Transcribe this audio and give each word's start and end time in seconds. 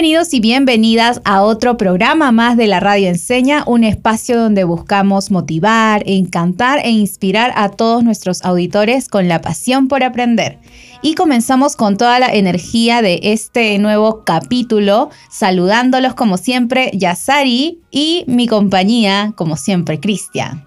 Bienvenidos 0.00 0.32
y 0.32 0.38
bienvenidas 0.38 1.20
a 1.24 1.42
otro 1.42 1.76
programa 1.76 2.30
más 2.30 2.56
de 2.56 2.68
la 2.68 2.78
Radio 2.78 3.08
Enseña, 3.08 3.64
un 3.66 3.82
espacio 3.82 4.40
donde 4.40 4.62
buscamos 4.62 5.32
motivar, 5.32 6.04
encantar 6.06 6.78
e 6.84 6.90
inspirar 6.90 7.52
a 7.56 7.70
todos 7.70 8.04
nuestros 8.04 8.44
auditores 8.44 9.08
con 9.08 9.26
la 9.26 9.40
pasión 9.40 9.88
por 9.88 10.04
aprender. 10.04 10.60
Y 11.02 11.16
comenzamos 11.16 11.74
con 11.74 11.96
toda 11.96 12.20
la 12.20 12.32
energía 12.32 13.02
de 13.02 13.18
este 13.24 13.76
nuevo 13.80 14.22
capítulo, 14.24 15.10
saludándolos 15.32 16.14
como 16.14 16.36
siempre, 16.36 16.92
Yasari 16.94 17.80
y 17.90 18.22
mi 18.28 18.46
compañía, 18.46 19.32
como 19.34 19.56
siempre, 19.56 19.98
Cristian. 19.98 20.64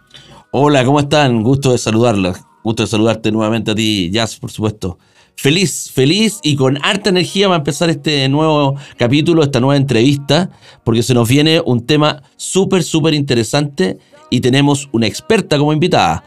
Hola, 0.52 0.84
¿cómo 0.84 0.99
están? 0.99 1.41
Gusto 1.41 1.71
de 1.71 1.77
saludarlos. 1.77 2.38
Gusto 2.66 2.84
de 2.84 2.88
saludarte 2.88 3.32
nuevamente 3.32 3.71
a 3.71 3.76
ti, 3.76 4.09
Jazz, 4.12 4.35
por 4.35 4.52
supuesto 4.52 4.98
feliz, 5.35 5.91
feliz 5.91 6.40
y 6.44 6.55
con 6.55 6.77
harta 6.84 7.09
energía 7.09 7.48
va 7.48 7.55
a 7.55 7.58
empezar 7.59 7.90
este 7.90 8.27
nuevo 8.30 8.76
capítulo, 8.98 9.44
esta 9.44 9.59
nueva 9.59 9.77
entrevista, 9.77 10.49
porque 10.84 11.04
se 11.04 11.13
nos 11.13 11.27
viene 11.27 11.62
un 11.66 11.85
tema 11.85 12.23
súper, 12.38 12.84
súper 12.84 13.13
interesante 13.13 13.98
y 14.30 14.40
tenemos 14.41 14.90
una 14.91 15.07
experta 15.07 15.57
como 15.57 15.73
invitada. 15.73 16.23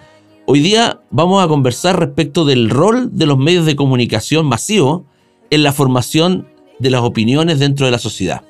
Hoy 0.47 0.61
día 0.61 1.01
vamos 1.11 1.43
a 1.43 1.49
conversar 1.49 1.99
respecto 1.99 2.45
del 2.45 2.69
rol 2.69 3.11
de 3.17 3.27
los 3.27 3.39
medios 3.39 3.65
de 3.67 3.77
comunicación 3.77 4.47
masivos 4.47 5.03
en 5.51 5.63
la 5.63 5.73
formación 5.73 6.47
de 6.79 6.91
las 6.91 7.01
opiniones 7.03 7.59
dentro 7.59 7.87
de 7.87 7.93
la 7.93 7.99
sociedad. 7.99 8.43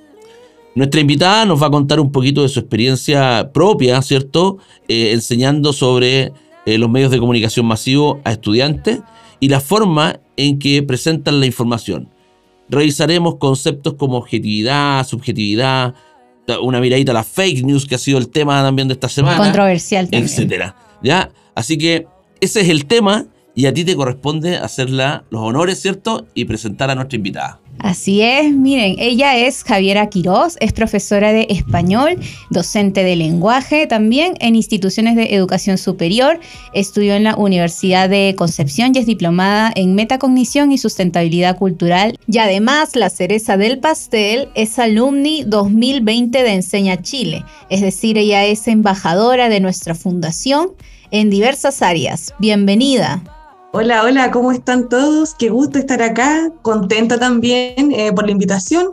Nuestra 0.74 1.00
invitada 1.00 1.44
nos 1.44 1.62
va 1.62 1.68
a 1.68 1.70
contar 1.70 2.00
un 2.00 2.10
poquito 2.10 2.42
de 2.42 2.48
su 2.48 2.58
experiencia 2.58 3.52
propia, 3.52 4.02
¿cierto? 4.02 4.58
Eh, 4.88 5.12
enseñando 5.12 5.72
sobre 5.72 6.32
eh, 6.66 6.78
los 6.78 6.90
medios 6.90 7.12
de 7.12 7.20
comunicación 7.20 7.66
masivos 7.66 8.18
a 8.24 8.32
estudiantes 8.32 9.00
y 9.38 9.48
la 9.48 9.60
forma 9.60 10.18
en 10.36 10.58
que 10.58 10.82
presentan 10.82 11.40
la 11.40 11.46
información. 11.46 12.08
Revisaremos 12.68 13.36
conceptos 13.36 13.94
como 13.94 14.16
objetividad, 14.16 15.06
subjetividad, 15.06 15.94
una 16.62 16.80
miradita 16.80 17.12
a 17.12 17.14
la 17.14 17.24
fake 17.24 17.64
news, 17.64 17.86
que 17.86 17.94
ha 17.94 17.98
sido 17.98 18.18
el 18.18 18.28
tema 18.28 18.62
también 18.62 18.88
de 18.88 18.94
esta 18.94 19.08
semana. 19.08 19.38
Controversial 19.38 20.06
también. 20.06 20.24
Etcétera. 20.24 20.76
¿Ya? 21.02 21.30
Así 21.54 21.78
que 21.78 22.06
ese 22.40 22.60
es 22.62 22.68
el 22.68 22.86
tema 22.86 23.26
y 23.54 23.66
a 23.66 23.74
ti 23.74 23.84
te 23.84 23.96
corresponde 23.96 24.56
hacerla 24.56 25.24
los 25.30 25.42
honores, 25.42 25.80
¿cierto? 25.80 26.26
Y 26.34 26.44
presentar 26.44 26.90
a 26.90 26.94
nuestra 26.94 27.16
invitada. 27.16 27.60
Así 27.80 28.22
es, 28.22 28.52
miren, 28.52 28.96
ella 28.98 29.36
es 29.36 29.64
Javiera 29.64 30.08
Quirós, 30.08 30.56
es 30.60 30.72
profesora 30.72 31.32
de 31.32 31.48
español, 31.50 32.18
docente 32.50 33.02
de 33.02 33.16
lenguaje 33.16 33.86
también 33.86 34.34
en 34.40 34.54
instituciones 34.54 35.16
de 35.16 35.34
educación 35.34 35.76
superior, 35.76 36.38
estudió 36.72 37.14
en 37.14 37.24
la 37.24 37.36
Universidad 37.36 38.08
de 38.08 38.34
Concepción 38.38 38.92
y 38.94 39.00
es 39.00 39.06
diplomada 39.06 39.72
en 39.74 39.96
metacognición 39.96 40.70
y 40.70 40.78
sustentabilidad 40.78 41.58
cultural 41.58 42.16
y 42.28 42.38
además 42.38 42.94
la 42.94 43.10
cereza 43.10 43.56
del 43.56 43.80
pastel 43.80 44.48
es 44.54 44.78
alumni 44.78 45.42
2020 45.44 46.42
de 46.42 46.52
Enseña 46.52 47.02
Chile, 47.02 47.44
es 47.70 47.80
decir, 47.80 48.16
ella 48.18 48.44
es 48.44 48.68
embajadora 48.68 49.48
de 49.48 49.60
nuestra 49.60 49.96
fundación 49.96 50.68
en 51.10 51.28
diversas 51.28 51.82
áreas. 51.82 52.34
Bienvenida. 52.38 53.33
Hola, 53.76 54.04
hola, 54.04 54.30
¿cómo 54.30 54.52
están 54.52 54.88
todos? 54.88 55.34
Qué 55.34 55.48
gusto 55.48 55.80
estar 55.80 56.00
acá, 56.00 56.52
contenta 56.62 57.18
también 57.18 57.90
eh, 57.90 58.12
por 58.14 58.24
la 58.24 58.30
invitación. 58.30 58.90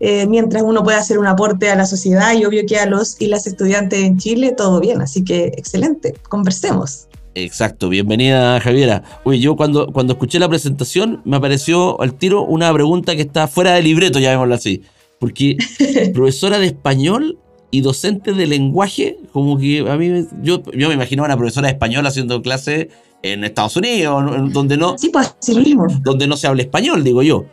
Eh, 0.00 0.26
mientras 0.26 0.64
uno 0.64 0.82
puede 0.82 0.96
hacer 0.98 1.20
un 1.20 1.26
aporte 1.28 1.70
a 1.70 1.76
la 1.76 1.86
sociedad 1.86 2.34
y 2.34 2.44
obvio 2.44 2.66
que 2.66 2.76
a 2.76 2.86
los 2.86 3.20
y 3.20 3.28
las 3.28 3.46
estudiantes 3.46 4.00
en 4.00 4.18
Chile, 4.18 4.50
todo 4.50 4.80
bien, 4.80 5.00
así 5.00 5.22
que 5.22 5.52
excelente, 5.56 6.14
conversemos. 6.28 7.06
Exacto, 7.36 7.88
bienvenida 7.88 8.58
Javiera. 8.58 9.04
Oye, 9.22 9.38
yo 9.38 9.54
cuando, 9.54 9.92
cuando 9.92 10.14
escuché 10.14 10.40
la 10.40 10.48
presentación 10.48 11.22
me 11.24 11.36
apareció 11.36 12.00
al 12.00 12.14
tiro 12.14 12.42
una 12.42 12.72
pregunta 12.72 13.14
que 13.14 13.22
está 13.22 13.46
fuera 13.46 13.74
del 13.74 13.84
libreto, 13.84 14.18
llamémoslo 14.18 14.56
así. 14.56 14.82
Porque 15.20 15.56
profesora 16.12 16.58
de 16.58 16.66
español 16.66 17.38
y 17.74 17.80
docente 17.80 18.32
de 18.34 18.46
lenguaje, 18.46 19.18
como 19.32 19.58
que 19.58 19.80
a 19.80 19.96
mí, 19.96 20.28
yo, 20.42 20.62
yo 20.74 20.86
me 20.86 20.94
imaginaba 20.94 21.26
una 21.26 21.36
profesora 21.36 21.66
de 21.66 21.72
español 21.72 22.06
haciendo 22.06 22.40
clase 22.40 22.88
en 23.20 23.42
Estados 23.42 23.76
Unidos, 23.76 24.52
donde 24.52 24.76
no, 24.76 24.96
sí, 24.96 25.08
pues, 25.08 25.34
mismo. 25.48 25.88
donde 26.04 26.28
no 26.28 26.36
se 26.36 26.46
habla 26.46 26.62
español, 26.62 27.02
digo 27.02 27.24
yo. 27.24 27.46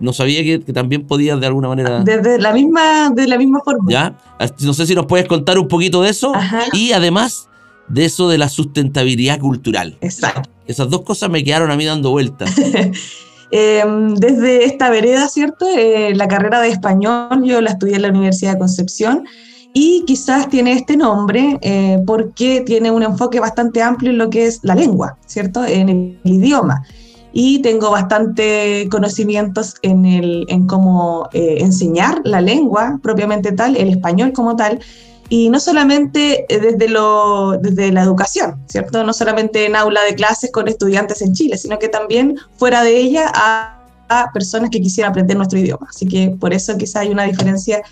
No 0.00 0.12
sabía 0.12 0.42
que, 0.42 0.58
también 0.72 1.06
podías 1.06 1.38
de 1.38 1.46
alguna 1.46 1.68
manera. 1.68 2.02
Desde 2.02 2.40
la 2.40 2.52
misma, 2.52 3.10
de 3.10 3.28
la 3.28 3.38
misma 3.38 3.60
forma. 3.64 3.88
Ya. 3.88 4.18
No 4.62 4.74
sé 4.74 4.84
si 4.84 4.96
nos 4.96 5.06
puedes 5.06 5.28
contar 5.28 5.60
un 5.60 5.68
poquito 5.68 6.02
de 6.02 6.10
eso. 6.10 6.32
Y 6.72 6.90
además 6.90 7.48
de 7.86 8.04
eso 8.04 8.28
de 8.28 8.38
la 8.38 8.48
sustentabilidad 8.48 9.38
cultural. 9.38 9.96
Exacto. 10.00 10.50
Esas 10.66 10.90
dos 10.90 11.02
cosas 11.02 11.30
me 11.30 11.44
quedaron 11.44 11.70
a 11.70 11.76
mí 11.76 11.84
dando 11.84 12.10
vueltas. 12.10 12.52
Em, 13.50 14.14
desde 14.14 14.66
esta 14.66 14.90
vereda, 14.90 15.26
¿cierto? 15.26 15.66
Eh, 15.74 16.14
la 16.14 16.28
carrera 16.28 16.60
de 16.60 16.68
español 16.68 17.42
yo 17.44 17.62
la 17.62 17.70
estudié 17.70 17.96
en 17.96 18.02
la 18.02 18.08
Universidad 18.10 18.52
de 18.52 18.58
Concepción 18.58 19.24
y 19.74 20.04
quizás 20.06 20.48
tiene 20.48 20.72
este 20.72 20.96
nombre 20.96 21.58
eh, 21.62 22.02
porque 22.06 22.62
tiene 22.62 22.90
un 22.90 23.02
enfoque 23.02 23.40
bastante 23.40 23.82
amplio 23.82 24.10
en 24.10 24.18
lo 24.18 24.30
que 24.30 24.46
es 24.46 24.60
la 24.62 24.74
lengua, 24.74 25.16
¿cierto? 25.26 25.64
En 25.64 25.88
el 25.88 26.18
idioma. 26.24 26.82
Y 27.32 27.60
tengo 27.60 27.90
bastante 27.90 28.88
conocimientos 28.90 29.76
en, 29.82 30.06
el, 30.06 30.46
en 30.48 30.66
cómo 30.66 31.28
eh, 31.32 31.58
enseñar 31.60 32.20
la 32.24 32.40
lengua 32.40 32.98
propiamente 33.02 33.52
tal, 33.52 33.76
el 33.76 33.90
español 33.90 34.32
como 34.32 34.56
tal, 34.56 34.80
y 35.28 35.50
no 35.50 35.60
solamente 35.60 36.46
eh, 36.48 36.58
desde, 36.58 36.88
lo, 36.88 37.58
desde 37.58 37.92
la 37.92 38.02
educación, 38.02 38.60
¿cierto? 38.66 39.04
No 39.04 39.12
solamente 39.12 39.66
en 39.66 39.76
aula 39.76 40.02
de 40.02 40.14
clases 40.14 40.50
con 40.50 40.68
estudiantes 40.68 41.20
en 41.20 41.34
Chile, 41.34 41.58
sino 41.58 41.78
que 41.78 41.88
también 41.88 42.36
fuera 42.56 42.82
de 42.82 42.96
ella 42.96 43.30
a 43.34 43.74
personas 44.32 44.70
que 44.70 44.80
quisieran 44.80 45.10
aprender 45.10 45.36
nuestro 45.36 45.58
idioma. 45.58 45.86
Así 45.90 46.08
que 46.08 46.34
por 46.40 46.54
eso 46.54 46.78
quizá 46.78 47.00
hay 47.00 47.10
una 47.10 47.24
diferencia 47.24 47.82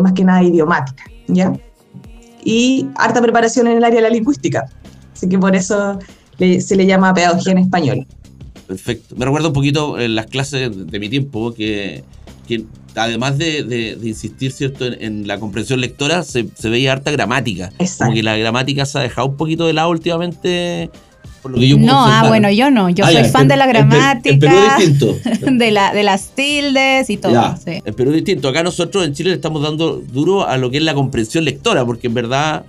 más 0.00 0.12
que 0.12 0.24
nada 0.24 0.42
idiomática. 0.42 1.04
¿Ya? 1.34 1.52
Y 2.44 2.86
harta 2.96 3.20
preparación 3.20 3.66
en 3.66 3.78
el 3.78 3.84
área 3.84 3.96
de 3.96 4.02
la 4.02 4.10
lingüística. 4.10 4.66
Así 5.14 5.28
que 5.28 5.38
por 5.38 5.54
eso 5.54 5.98
se 6.38 6.76
le 6.76 6.86
llama 6.86 7.14
pedagogía 7.14 7.52
en 7.52 7.58
español. 7.58 8.06
Perfecto. 8.66 9.14
Me 9.16 9.24
recuerdo 9.24 9.48
un 9.48 9.54
poquito 9.54 9.98
en 9.98 10.14
las 10.14 10.26
clases 10.26 10.70
de 10.86 10.98
mi 10.98 11.08
tiempo 11.08 11.52
que, 11.54 12.04
que 12.46 12.64
además 12.94 13.38
de, 13.38 13.98
insistir 14.02 14.52
cierto 14.52 14.86
en, 14.86 15.26
la 15.26 15.38
comprensión 15.38 15.80
lectora, 15.80 16.22
se, 16.22 16.48
veía 16.64 16.92
harta 16.92 17.10
gramática. 17.10 17.72
Exacto. 17.78 18.04
Como 18.04 18.14
que 18.14 18.22
la 18.22 18.36
gramática 18.36 18.86
se 18.86 18.98
ha 18.98 19.02
dejado 19.02 19.28
un 19.28 19.36
poquito 19.36 19.66
de 19.66 19.72
lado 19.72 19.90
últimamente 19.90 20.90
no, 21.44 22.06
ah, 22.06 22.24
bueno, 22.28 22.50
yo 22.50 22.70
no. 22.70 22.88
Yo 22.90 23.04
ah, 23.04 23.12
soy 23.12 23.24
fan 23.24 23.48
de 23.48 23.56
la 23.56 23.66
gramática. 23.66 24.78
De, 25.42 25.70
la, 25.70 25.92
de 25.92 26.02
las 26.02 26.28
tildes 26.30 27.10
y 27.10 27.16
todo. 27.16 27.32
Ya, 27.32 27.58
El 27.84 27.94
Perú 27.94 28.10
es 28.10 28.16
distinto. 28.16 28.48
Acá 28.48 28.62
nosotros 28.62 29.04
en 29.04 29.12
Chile 29.12 29.30
le 29.30 29.36
estamos 29.36 29.62
dando 29.62 29.96
duro 29.96 30.46
a 30.46 30.56
lo 30.56 30.70
que 30.70 30.78
es 30.78 30.82
la 30.82 30.94
comprensión 30.94 31.44
lectora, 31.44 31.84
porque 31.84 32.06
en 32.06 32.14
verdad 32.14 32.64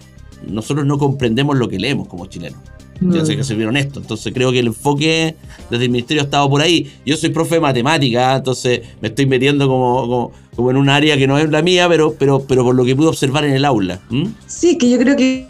nosotros 0.47 0.85
no 0.85 0.97
comprendemos 0.97 1.57
lo 1.57 1.69
que 1.69 1.79
leemos 1.79 2.07
como 2.07 2.25
chilenos. 2.27 2.59
Yo 3.01 3.25
sé 3.25 3.35
que 3.35 3.43
ser 3.43 3.57
bien 3.57 3.69
honesto. 3.69 3.99
Entonces 3.99 4.33
creo 4.33 4.51
que 4.51 4.59
el 4.59 4.67
enfoque 4.67 5.35
desde 5.69 5.85
el 5.85 5.91
ministerio 5.91 6.21
ha 6.21 6.25
estado 6.25 6.49
por 6.49 6.61
ahí. 6.61 6.91
Yo 7.05 7.17
soy 7.17 7.29
profe 7.29 7.55
de 7.55 7.61
matemática, 7.61 8.35
entonces 8.35 8.81
me 9.01 9.09
estoy 9.09 9.25
metiendo 9.25 9.67
como, 9.67 10.31
como, 10.55 10.71
en 10.71 10.77
un 10.77 10.89
área 10.89 11.17
que 11.17 11.27
no 11.27 11.37
es 11.37 11.49
la 11.49 11.61
mía, 11.61 11.87
pero, 11.89 12.13
pero, 12.17 12.45
pero 12.47 12.63
por 12.63 12.75
lo 12.75 12.85
que 12.85 12.95
pude 12.95 13.07
observar 13.07 13.45
en 13.45 13.53
el 13.53 13.65
aula. 13.65 13.99
Sí, 14.47 14.77
que 14.77 14.89
yo 14.89 14.97
creo 14.99 15.15
que 15.15 15.47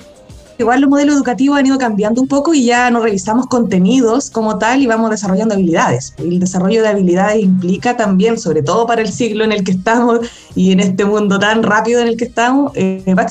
igual 0.57 0.81
los 0.81 0.89
modelos 0.89 1.15
educativos 1.15 1.57
han 1.57 1.65
ido 1.65 1.77
cambiando 1.77 2.21
un 2.21 2.27
poco 2.27 2.53
y 2.53 2.65
ya 2.65 2.89
no 2.91 3.01
revisamos 3.01 3.47
contenidos 3.47 4.29
como 4.29 4.57
tal 4.57 4.81
y 4.81 4.87
vamos 4.87 5.09
desarrollando 5.09 5.55
habilidades. 5.55 6.13
El 6.17 6.39
desarrollo 6.39 6.81
de 6.81 6.89
habilidades 6.89 7.41
implica 7.41 7.97
también, 7.97 8.37
sobre 8.37 8.61
todo 8.61 8.85
para 8.85 9.01
el 9.01 9.11
siglo 9.11 9.43
en 9.43 9.51
el 9.51 9.63
que 9.63 9.71
estamos 9.71 10.19
y 10.55 10.71
en 10.71 10.79
este 10.79 11.05
mundo 11.05 11.39
tan 11.39 11.63
rápido 11.63 12.01
en 12.01 12.07
el 12.07 12.17
que 12.17 12.25
estamos, 12.25 12.71
eh, 12.75 13.03
va 13.17 13.27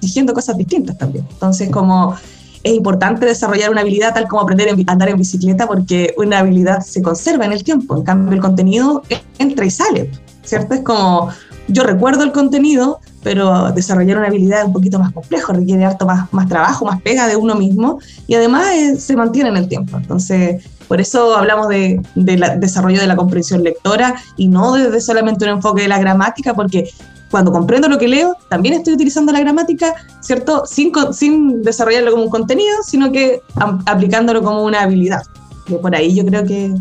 exigiendo 0.00 0.32
cosas 0.32 0.56
distintas 0.56 0.96
también. 0.98 1.26
Entonces, 1.30 1.70
como 1.70 2.14
es 2.62 2.72
importante 2.72 3.24
desarrollar 3.24 3.70
una 3.70 3.82
habilidad 3.82 4.14
tal 4.14 4.28
como 4.28 4.42
aprender 4.42 4.68
a 4.68 4.92
andar 4.92 5.08
en 5.08 5.16
bicicleta 5.16 5.66
porque 5.66 6.14
una 6.16 6.40
habilidad 6.40 6.80
se 6.80 7.02
conserva 7.02 7.44
en 7.44 7.52
el 7.52 7.62
tiempo, 7.62 7.96
en 7.96 8.02
cambio 8.02 8.34
el 8.34 8.40
contenido 8.40 9.02
entra 9.38 9.64
y 9.64 9.70
sale, 9.70 10.10
¿cierto? 10.42 10.74
Es 10.74 10.80
como 10.80 11.30
yo 11.68 11.82
recuerdo 11.84 12.24
el 12.24 12.32
contenido, 12.32 13.00
pero 13.22 13.72
desarrollar 13.72 14.18
una 14.18 14.28
habilidad 14.28 14.60
es 14.60 14.66
un 14.66 14.72
poquito 14.72 14.98
más 14.98 15.12
complejo, 15.12 15.52
requiere 15.52 15.84
harto 15.84 16.06
más, 16.06 16.32
más 16.32 16.48
trabajo, 16.48 16.84
más 16.84 17.02
pega 17.02 17.26
de 17.26 17.36
uno 17.36 17.54
mismo 17.54 17.98
y 18.26 18.34
además 18.34 18.68
eh, 18.74 18.96
se 18.98 19.16
mantiene 19.16 19.50
en 19.50 19.56
el 19.56 19.68
tiempo. 19.68 19.96
Entonces, 19.96 20.64
por 20.86 21.00
eso 21.00 21.36
hablamos 21.36 21.68
de, 21.68 22.00
de 22.14 22.56
desarrollo 22.58 23.00
de 23.00 23.06
la 23.06 23.16
comprensión 23.16 23.62
lectora 23.62 24.14
y 24.36 24.48
no 24.48 24.74
desde 24.74 25.00
solamente 25.00 25.44
un 25.44 25.52
enfoque 25.52 25.82
de 25.82 25.88
la 25.88 25.98
gramática, 25.98 26.54
porque 26.54 26.90
cuando 27.30 27.52
comprendo 27.52 27.88
lo 27.88 27.98
que 27.98 28.08
leo, 28.08 28.36
también 28.48 28.74
estoy 28.74 28.94
utilizando 28.94 29.32
la 29.32 29.40
gramática, 29.40 29.94
¿cierto? 30.20 30.64
Sin, 30.64 30.92
sin 31.12 31.62
desarrollarlo 31.62 32.12
como 32.12 32.24
un 32.24 32.30
contenido, 32.30 32.82
sino 32.82 33.12
que 33.12 33.42
aplicándolo 33.86 34.42
como 34.42 34.64
una 34.64 34.82
habilidad. 34.82 35.22
Y 35.66 35.74
por 35.74 35.94
ahí 35.94 36.14
yo 36.14 36.24
creo 36.24 36.44
que, 36.44 36.74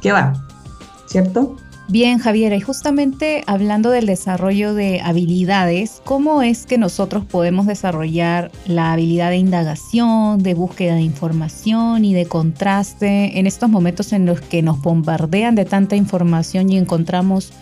que 0.00 0.10
va, 0.10 0.32
¿cierto? 1.06 1.56
Bien, 1.86 2.18
Javiera, 2.18 2.56
y 2.56 2.62
justamente 2.62 3.44
hablando 3.46 3.90
del 3.90 4.06
desarrollo 4.06 4.72
de 4.72 5.02
habilidades, 5.02 6.00
¿cómo 6.04 6.40
es 6.40 6.64
que 6.64 6.78
nosotros 6.78 7.26
podemos 7.26 7.66
desarrollar 7.66 8.50
la 8.66 8.94
habilidad 8.94 9.28
de 9.28 9.36
indagación, 9.36 10.42
de 10.42 10.54
búsqueda 10.54 10.94
de 10.94 11.02
información 11.02 12.06
y 12.06 12.14
de 12.14 12.24
contraste 12.24 13.38
en 13.38 13.46
estos 13.46 13.68
momentos 13.68 14.14
en 14.14 14.24
los 14.24 14.40
que 14.40 14.62
nos 14.62 14.80
bombardean 14.80 15.54
de 15.56 15.66
tanta 15.66 15.94
información 15.94 16.70
y 16.70 16.78
encontramos 16.78 17.52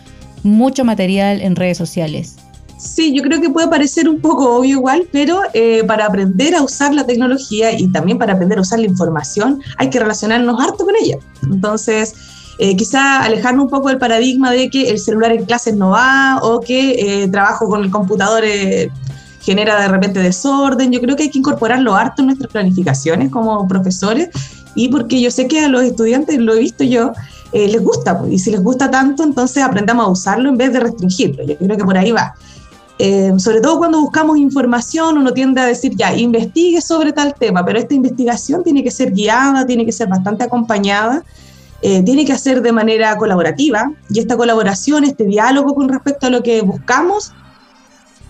mucho 0.43 0.85
material 0.85 1.41
en 1.41 1.57
redes 1.57 1.77
sociales? 1.77 2.37
Sí, 2.77 3.13
yo 3.13 3.23
creo 3.23 3.41
que 3.41 3.49
puede 3.49 3.67
parecer 3.67 4.07
un 4.07 4.19
poco 4.19 4.57
obvio 4.57 4.77
igual, 4.77 5.07
pero 5.11 5.41
eh, 5.53 5.83
para 5.85 6.05
aprender 6.05 6.55
a 6.55 6.61
usar 6.61 6.93
la 6.93 7.05
tecnología 7.05 7.77
y 7.77 7.91
también 7.91 8.17
para 8.17 8.33
aprender 8.33 8.57
a 8.57 8.61
usar 8.61 8.79
la 8.79 8.87
información 8.87 9.61
hay 9.77 9.89
que 9.89 9.99
relacionarnos 9.99 10.59
harto 10.61 10.85
con 10.85 10.93
ella. 11.01 11.17
Entonces, 11.43 12.13
eh, 12.59 12.75
quizá 12.75 13.23
alejarnos 13.23 13.65
un 13.65 13.69
poco 13.69 13.89
del 13.89 13.97
paradigma 13.97 14.51
de 14.51 14.69
que 14.69 14.91
el 14.91 14.99
celular 14.99 15.31
en 15.31 15.45
clases 15.45 15.75
no 15.75 15.89
va 15.89 16.39
o 16.43 16.59
que 16.59 17.23
eh, 17.23 17.27
trabajo 17.27 17.67
con 17.67 17.83
el 17.83 17.89
computador 17.89 18.43
eh, 18.45 18.91
genera 19.41 19.81
de 19.81 19.87
repente 19.87 20.19
desorden. 20.19 20.91
Yo 20.91 21.01
creo 21.01 21.15
que 21.15 21.23
hay 21.23 21.29
que 21.29 21.39
incorporarlo 21.39 21.95
harto 21.95 22.21
en 22.21 22.27
nuestras 22.27 22.51
planificaciones 22.51 23.31
como 23.31 23.67
profesores 23.67 24.29
y 24.75 24.89
porque 24.89 25.19
yo 25.19 25.31
sé 25.31 25.47
que 25.47 25.61
a 25.61 25.67
los 25.67 25.83
estudiantes, 25.83 26.37
lo 26.37 26.53
he 26.53 26.59
visto 26.59 26.83
yo, 26.83 27.13
les 27.51 27.83
gusta 27.83 28.17
pues, 28.17 28.33
y 28.33 28.39
si 28.39 28.49
les 28.49 28.63
gusta 28.63 28.89
tanto, 28.89 29.23
entonces 29.23 29.61
aprendamos 29.63 30.07
a 30.07 30.09
usarlo 30.09 30.49
en 30.49 30.57
vez 30.57 30.73
de 30.73 30.79
restringirlo. 30.79 31.43
Yo 31.43 31.55
creo 31.57 31.77
que 31.77 31.83
por 31.83 31.97
ahí 31.97 32.11
va. 32.11 32.33
sobre 33.37 33.61
todo 33.61 33.77
cuando 33.77 33.99
buscamos 33.99 34.37
información, 34.37 35.17
uno 35.17 35.33
tiende 35.33 35.61
a 35.61 35.65
decir, 35.65 35.95
ya, 35.95 36.15
investigue 36.15 36.81
sobre 36.81 37.13
tal 37.13 37.35
tema, 37.35 37.63
pero 37.65 37.77
esta 37.77 37.93
investigación 37.93 38.63
tiene 38.63 38.83
que 38.83 38.91
ser 38.91 39.11
guiada, 39.11 39.65
tiene 39.65 39.85
que 39.85 39.91
ser 39.91 40.07
bastante 40.07 40.43
acompañada 40.43 41.23
eh, 41.85 42.01
tiene 42.01 42.23
que 42.23 42.31
hacer 42.31 42.61
de 42.61 42.71
manera 42.71 43.17
colaborativa 43.17 43.91
y 44.09 44.19
esta 44.19 44.37
colaboración, 44.37 45.03
este 45.03 45.25
diálogo 45.25 45.75
con 45.75 45.89
respecto 45.89 46.27
a 46.27 46.29
lo 46.29 46.41
que 46.41 46.61
buscamos, 46.61 47.33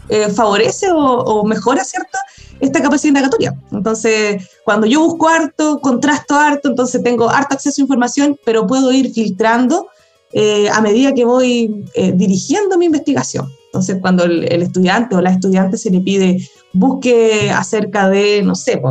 eh, 0.10 0.30
favorece 0.30 0.88
o, 0.92 1.44
mejora, 1.46 1.84
¿cierto? 1.84 2.18
Esta 2.60 2.82
capacidad 2.82 3.10
indagatoria. 3.10 3.54
Entonces, 3.72 4.50
cuando 4.66 4.88
yo 4.88 5.02
busco 5.02 5.30
harto, 5.30 5.80
contrasto 5.82 6.34
harto, 6.34 6.70
entonces 6.70 7.04
tengo 7.04 7.30
harto 7.30 7.54
acceso 7.54 7.80
a 7.80 7.84
información, 7.84 8.40
pero 8.44 8.66
puedo 8.66 8.92
ir 8.92 9.14
filtrando 9.14 9.88
eh, 10.32 10.68
a 10.72 10.82
medida 10.82 11.14
que 11.14 11.24
voy 11.24 11.86
dirigiendo 12.16 12.80
mi 12.80 12.88
investigación. 12.88 13.48
Entonces, 13.68 13.98
cuando 14.02 14.24
el, 14.24 14.64
estudiante 14.64 15.16
o 15.16 15.22
la 15.22 15.30
estudiante 15.30 15.78
se 15.78 15.92
le 15.92 16.00
pide 16.00 16.40
busque 16.74 17.52
acerca 17.52 18.10
de, 18.10 18.42
no 18.42 18.56
sé, 18.56 18.82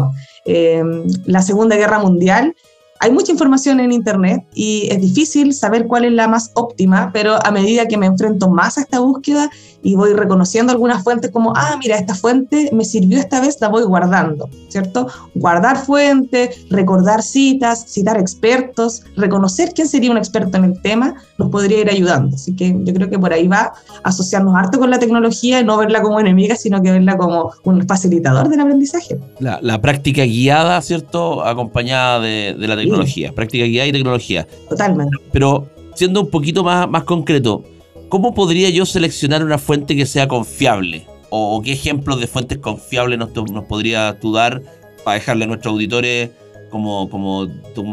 la 1.27 1.43
Segunda 1.43 1.75
Guerra 1.75 1.99
Mundial, 1.99 2.55
hay 3.03 3.11
mucha 3.11 3.33
información 3.33 3.81
en 3.81 3.91
Internet 3.91 4.45
y 4.55 4.87
es 4.89 5.01
difícil 5.01 5.53
saber 5.55 5.89
cuál 5.89 6.05
es 6.05 6.13
la 6.13 6.29
más 6.29 6.53
óptima, 6.55 7.11
pero 7.13 7.37
a 7.45 7.51
medida 7.51 7.89
que 7.89 7.99
me 7.99 8.07
enfrento 8.07 8.49
más 8.49 8.79
a 8.79 8.83
esta 8.83 9.01
búsqueda 9.01 9.51
y 9.83 9.97
voy 9.97 10.13
reconociendo 10.13 10.71
algunas 10.71 11.03
fuentes 11.03 11.33
como, 11.33 11.53
ah, 11.57 11.77
mira, 11.81 11.99
esta 11.99 12.15
fuente 12.15 12.71
me 12.73 12.85
sirvió 12.85 13.19
esta 13.19 13.41
vez, 13.41 13.59
la 13.61 13.67
voy 13.67 13.83
guardando, 13.83 14.49
¿cierto? 14.69 15.09
Guardar 15.35 15.85
fuentes, 15.85 16.65
recordar 16.71 17.25
citas, 17.25 17.87
citar 17.89 18.21
expertos, 18.21 19.03
reconocer 19.17 19.73
quién 19.75 19.89
sería 19.89 20.13
un 20.13 20.17
experto 20.17 20.57
en 20.59 20.65
el 20.67 20.81
tema, 20.81 21.17
nos 21.39 21.51
podría 21.51 21.81
ir 21.81 21.91
ayudando. 21.91 22.37
Así 22.37 22.55
que 22.55 22.73
yo 22.85 22.95
creo 22.95 23.11
que 23.11 23.19
por 23.19 23.33
ahí 23.33 23.49
va 23.49 23.73
asociarnos 24.05 24.55
harto 24.55 24.79
con 24.79 24.91
la 24.91 25.01
tecnología 25.01 25.59
y 25.59 25.65
no 25.65 25.77
verla 25.77 26.03
como 26.03 26.21
enemiga, 26.21 26.55
sino 26.55 26.81
que 26.81 26.93
verla 26.93 27.17
como 27.17 27.51
un 27.65 27.85
facilitador 27.89 28.49
del 28.49 28.61
aprendizaje. 28.61 29.19
La, 29.41 29.83
práctica 29.83 30.23
guiada, 30.23 30.81
¿cierto? 30.83 31.45
Acompañada 31.45 32.21
de, 32.21 32.55
de 32.57 32.69
la 32.69 32.77
tecnología 32.77 32.92
tecnología, 32.93 33.33
práctica 33.33 33.65
guiada 33.65 33.89
y 33.89 33.93
tecnología. 33.93 34.47
Totalmente. 34.69 35.17
Pero 35.33 35.69
siendo 35.95 36.21
un 36.21 36.31
poquito 36.31 36.65
más, 36.65 36.89
más 36.89 37.05
concreto, 37.05 37.65
¿cómo 38.09 38.35
podría 38.35 38.71
yo 38.71 38.87
seleccionar 38.87 39.45
una 39.45 39.59
fuente 39.59 39.97
que 39.97 40.07
sea 40.07 40.29
confiable? 40.29 41.07
¿O, 41.31 41.63
qué 41.63 41.73
ejemplos 41.73 42.21
de 42.21 42.27
fuentes 42.27 42.59
confiables 42.59 43.19
nos, 43.19 43.31
nos 43.51 43.65
podría 43.65 44.19
tú 44.21 44.33
dar 44.33 44.63
para 45.03 45.15
dejarle 45.15 45.45
a 45.45 45.47
nuestros 45.47 45.73
auditores 45.73 46.31
como, 46.73 47.09
como, 47.11 47.49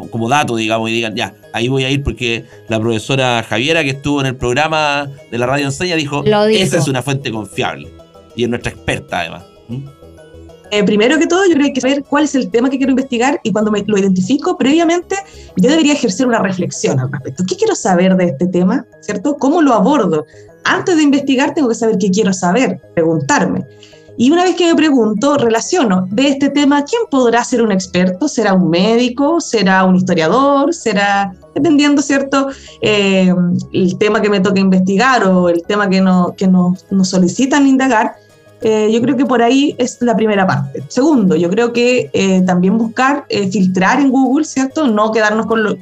como 0.10 0.30
dato, 0.30 0.56
digamos, 0.56 0.90
y 0.90 0.94
digan, 0.94 1.16
ya, 1.16 1.36
ahí 1.54 1.68
voy 1.68 1.84
a 1.84 1.90
ir 1.90 2.02
porque 2.02 2.46
la 2.70 2.80
profesora 2.80 3.46
Javiera 3.48 3.84
que 3.84 3.90
estuvo 3.92 4.22
en 4.22 4.28
el 4.28 4.38
programa 4.38 5.10
de 5.30 5.38
la 5.38 5.46
radio 5.46 5.66
enseña 5.66 5.96
dijo, 5.96 6.24
esa 6.24 6.78
es 6.78 6.88
una 6.88 7.02
fuente 7.02 7.30
confiable. 7.30 7.90
Y 8.36 8.44
es 8.44 8.50
nuestra 8.50 8.72
experta 8.72 9.20
además. 9.20 9.44
Eh, 10.72 10.84
primero 10.84 11.18
que 11.18 11.28
todo, 11.28 11.46
yo 11.46 11.54
creo 11.54 11.62
que 11.62 11.68
hay 11.68 11.74
que 11.74 11.82
saber 11.82 12.04
cuál 12.04 12.26
es 12.26 12.36
el 12.36 12.50
tema 12.52 12.70
que 12.70 12.78
quiero 12.78 12.92
investigar 12.92 13.40
y 13.44 13.52
cuando 13.52 13.72
me 13.72 13.84
lo 13.86 13.98
identifico 13.98 14.58
previamente, 14.58 15.16
yo 15.56 15.70
debería 15.70 15.94
ejercer 15.94 16.28
una 16.28 16.40
reflexión 16.40 17.00
al 17.00 17.12
respecto. 17.12 17.44
¿Qué 17.48 17.56
quiero 17.56 17.76
saber 17.76 18.16
de 18.16 18.26
este 18.26 18.48
tema? 18.48 18.86
¿Cierto? 19.02 19.38
¿Cómo 19.38 19.62
lo 19.62 19.74
abordo? 19.74 20.26
Antes 20.64 20.98
de 20.98 21.04
investigar, 21.04 21.54
tengo 21.54 21.70
que 21.70 21.76
saber 21.76 21.98
qué 21.98 22.12
quiero 22.12 22.34
saber, 22.34 22.80
preguntarme. 22.94 23.66
Y 24.22 24.32
una 24.32 24.44
vez 24.44 24.58
que 24.58 24.68
me 24.68 24.76
pregunto, 24.76 25.38
relaciono 25.38 26.06
de 26.12 26.28
este 26.28 26.50
tema, 26.50 26.84
¿quién 26.84 27.04
podrá 27.10 27.42
ser 27.46 27.62
un 27.62 27.72
experto? 27.72 28.28
¿Será 28.28 28.54
un 28.54 28.70
médico? 28.70 29.40
¿Será 29.40 29.86
un 29.86 29.96
historiador? 29.96 30.74
¿Será, 30.74 31.34
dependiendo, 31.56 32.02
¿cierto? 32.02 32.50
Eh, 32.82 33.34
el 33.72 33.98
tema 33.98 34.22
que 34.22 34.30
me 34.30 34.42
toca 34.42 34.60
investigar 34.60 35.24
o 35.26 35.48
el 35.48 35.64
tema 35.64 35.90
que, 35.90 36.02
no, 36.02 36.36
que 36.36 36.48
nos, 36.48 36.86
solicitan 37.04 37.66
indagar 37.66 38.18
eh, 38.62 38.90
yo 38.92 39.02
creo 39.02 39.16
que 39.16 39.26
por 39.26 39.42
ahí 39.42 39.76
es 39.78 39.98
la 40.02 40.16
primera 40.16 40.46
parte. 40.46 40.84
Segundo, 40.88 41.36
yo 41.36 41.50
creo 41.50 41.72
que 41.72 42.10
eh, 42.12 42.42
también 42.42 42.78
buscar 42.78 43.26
eh, 43.30 43.50
filtrar 43.50 44.00
en 44.00 44.10
Google, 44.12 44.44
¿cierto? 44.44 44.88
No 44.88 45.14
quedarnos 45.14 45.46
con, 45.46 45.78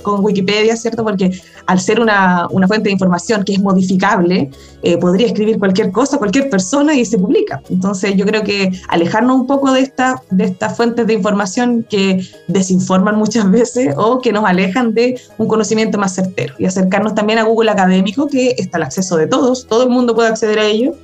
con 0.00 0.24
Wikipedia, 0.24 0.76
¿cierto? 0.76 1.04
Porque 1.04 1.30
al 1.66 1.78
ser 1.78 2.00
una, 2.00 2.48
una 2.50 2.66
fuente 2.66 2.88
de 2.88 2.92
información 2.92 3.44
que 3.44 3.52
es 3.52 3.60
modificable, 3.60 4.50
podría 4.98 5.26
escribir 5.26 5.58
cualquier 5.58 5.92
cosa, 5.92 6.16
cualquier 6.16 6.48
persona 6.48 6.94
y 6.94 7.04
se 7.04 7.18
publica. 7.18 7.60
Entonces 7.68 8.16
yo 8.16 8.24
creo 8.24 8.42
que 8.42 8.72
alejarnos 8.88 9.40
un 9.40 9.46
poco 9.46 9.70
de, 9.72 9.80
esta, 9.80 10.22
de 10.30 10.44
estas 10.44 10.74
fuentes 10.74 11.06
de 11.06 11.12
información 11.12 11.86
que 11.88 12.26
desinforman 12.48 13.16
muchas 13.16 13.48
veces 13.50 13.94
o 13.98 14.20
que 14.22 14.32
nos 14.32 14.46
alejan 14.46 14.94
de 14.94 15.20
un 15.36 15.46
conocimiento 15.46 15.98
más 15.98 16.14
certero 16.14 16.54
y 16.58 16.64
acercarnos 16.64 17.14
también 17.14 17.38
a 17.38 17.42
Google 17.42 17.70
Académico, 17.70 18.26
que 18.26 18.54
está 18.56 18.78
al 18.78 18.84
acceso 18.84 19.18
de 19.18 19.26
todos, 19.26 19.66
todo 19.66 19.82
el 19.82 19.90
mundo 19.90 20.14
puede 20.14 20.30
acceder 20.30 20.58
a 20.58 20.64
ello 20.64 20.94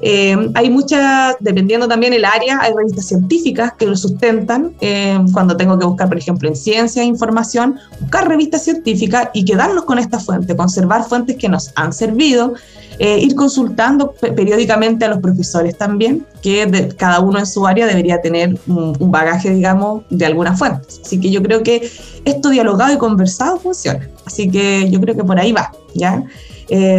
eh, 0.00 0.36
hay 0.54 0.70
muchas, 0.70 1.36
dependiendo 1.40 1.88
también 1.88 2.12
el 2.12 2.24
área, 2.24 2.58
hay 2.60 2.72
revistas 2.72 3.06
científicas 3.06 3.72
que 3.78 3.86
lo 3.86 3.96
sustentan. 3.96 4.72
Eh, 4.80 5.18
cuando 5.32 5.56
tengo 5.56 5.78
que 5.78 5.86
buscar, 5.86 6.08
por 6.08 6.18
ejemplo, 6.18 6.48
en 6.48 6.56
ciencia 6.56 7.02
e 7.02 7.06
información, 7.06 7.76
buscar 8.00 8.28
revistas 8.28 8.64
científicas 8.64 9.28
y 9.32 9.44
quedarnos 9.44 9.84
con 9.84 9.98
esta 9.98 10.18
fuente, 10.18 10.56
conservar 10.56 11.04
fuentes 11.08 11.36
que 11.36 11.48
nos 11.48 11.72
han 11.76 11.92
servido, 11.92 12.54
eh, 12.98 13.18
ir 13.20 13.34
consultando 13.34 14.12
periódicamente 14.12 15.04
a 15.04 15.08
los 15.08 15.18
profesores 15.18 15.76
también, 15.76 16.26
que 16.42 16.94
cada 16.96 17.20
uno 17.20 17.38
en 17.38 17.46
su 17.46 17.66
área 17.66 17.86
debería 17.86 18.20
tener 18.20 18.58
un, 18.66 18.96
un, 18.98 19.10
bagaje, 19.10 19.50
digamos, 19.50 20.02
de 20.10 20.26
algunas 20.26 20.58
fuentes. 20.58 21.00
Así 21.04 21.18
que 21.18 21.30
yo 21.30 21.42
creo 21.42 21.62
que 21.62 21.90
esto 22.24 22.50
dialogado 22.50 22.92
y 22.92 22.98
conversado 22.98 23.58
funciona. 23.58 24.08
Así 24.26 24.50
que 24.50 24.90
yo 24.90 25.00
creo 25.00 25.16
que 25.16 25.24
por 25.24 25.38
ahí 25.38 25.52
va, 25.52 25.72
¿ya? 25.94 26.24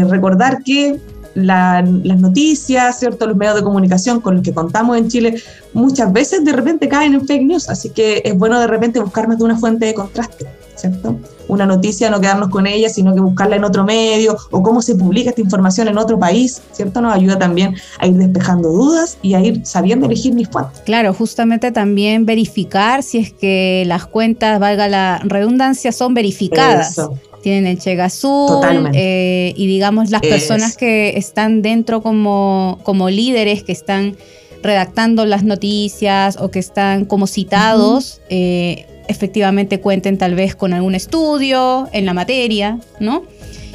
recordar 0.10 0.64
que 0.66 1.00
las 1.34 1.86
noticias, 1.86 3.00
¿cierto? 3.00 3.28
Los 3.28 3.38
medios 3.38 3.56
de 3.56 3.64
comunicación 3.64 4.22
con 4.22 4.36
los 4.36 4.44
que 4.44 4.54
contamos 4.54 4.98
en 4.98 5.08
Chile 5.08 5.42
muchas 5.74 6.12
veces 6.12 6.44
de 6.44 6.52
repente 6.52 6.90
caen 6.90 7.14
en 7.14 7.26
fake 7.26 7.44
news, 7.44 7.70
así 7.70 7.90
que 7.90 8.22
es 8.26 8.38
bueno 8.38 8.60
de 8.60 8.68
repente 8.68 9.00
buscar 9.00 9.28
más 9.28 9.38
de 9.38 9.46
una 9.46 9.58
fuente 9.58 9.86
de 9.86 9.94
contraste, 9.94 10.46
¿cierto? 10.76 11.18
Una 11.48 11.66
noticia, 11.66 12.10
no 12.10 12.22
quedarnos 12.22 12.50
con 12.50 12.68
ella, 12.68 12.90
sino 12.90 13.14
que 13.14 13.22
buscarla 13.22 13.56
en 13.56 13.64
otro 13.64 13.84
medio 13.84 14.38
o 14.52 14.64
cómo 14.64 14.82
se 14.82 14.96
publica 14.96 15.30
esta 15.30 15.42
información 15.42 15.88
en 15.88 15.98
otro 15.98 16.18
país, 16.20 16.62
¿cierto? 16.72 17.02
Nos 17.02 17.14
ayuda 17.14 17.38
también 17.38 17.76
a 18.00 18.08
ir 18.08 18.16
despejando 18.16 18.70
dudas 18.70 19.18
y 19.22 19.34
a 19.34 19.42
ir 19.42 19.62
sabiendo 19.66 20.06
elegir 20.06 20.34
mis 20.34 20.50
fuentes. 20.50 20.82
Claro, 20.86 21.14
justamente 21.14 21.72
también 21.72 22.26
verificar 22.26 23.04
si 23.04 23.18
es 23.18 23.34
que 23.34 23.84
las 23.86 24.06
cuentas, 24.06 24.60
valga 24.60 24.88
la 24.88 25.20
redundancia, 25.24 25.92
son 25.92 26.14
verificadas 26.14 27.00
tienen 27.42 27.68
el 27.68 27.80
Chega 27.80 28.06
Azul 28.06 28.90
eh, 28.94 29.54
y 29.56 29.68
digamos 29.68 30.10
las 30.10 30.22
personas 30.22 30.78
que 30.78 31.18
están 31.18 31.62
dentro 31.62 32.02
como, 32.02 32.80
como 32.84 33.10
líderes, 33.10 33.64
que 33.64 33.72
están 33.72 34.16
redactando 34.64 35.26
las 35.26 35.44
noticias 35.44 36.38
o 36.40 36.52
que 36.52 36.60
están 36.60 37.06
como 37.06 37.28
citados, 37.28 38.22
eh, 38.30 38.86
efectivamente 39.08 39.80
cuenten 39.80 40.18
tal 40.18 40.36
vez 40.36 40.56
con 40.56 40.74
algún 40.74 40.96
estudio 40.96 41.90
en 41.92 42.06
la 42.06 42.14
materia, 42.14 42.80
¿no? 43.00 43.24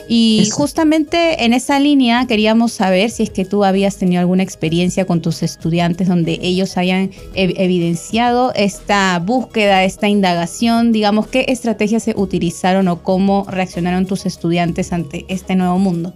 Y 0.08 0.48
justamente 0.52 1.44
en 1.44 1.52
esa 1.52 1.80
línea 1.80 2.26
queríamos 2.26 2.72
saber 2.72 3.10
si 3.10 3.24
es 3.24 3.30
que 3.30 3.44
tú 3.44 3.64
habías 3.64 3.96
tenido 3.96 4.20
alguna 4.20 4.42
experiencia 4.44 5.04
con 5.04 5.20
tus 5.20 5.42
estudiantes 5.42 6.06
donde 6.06 6.38
ellos 6.42 6.76
hayan 6.76 7.10
evidenciado 7.34 8.52
esta 8.54 9.18
búsqueda, 9.18 9.82
esta 9.84 10.08
indagación, 10.08 10.92
digamos, 10.92 11.26
qué 11.26 11.46
estrategias 11.48 12.04
se 12.04 12.14
utilizaron 12.16 12.86
o 12.88 13.02
cómo 13.02 13.46
reaccionaron 13.48 14.06
tus 14.06 14.26
estudiantes 14.26 14.92
ante 14.92 15.24
este 15.28 15.56
nuevo 15.56 15.78
mundo. 15.78 16.14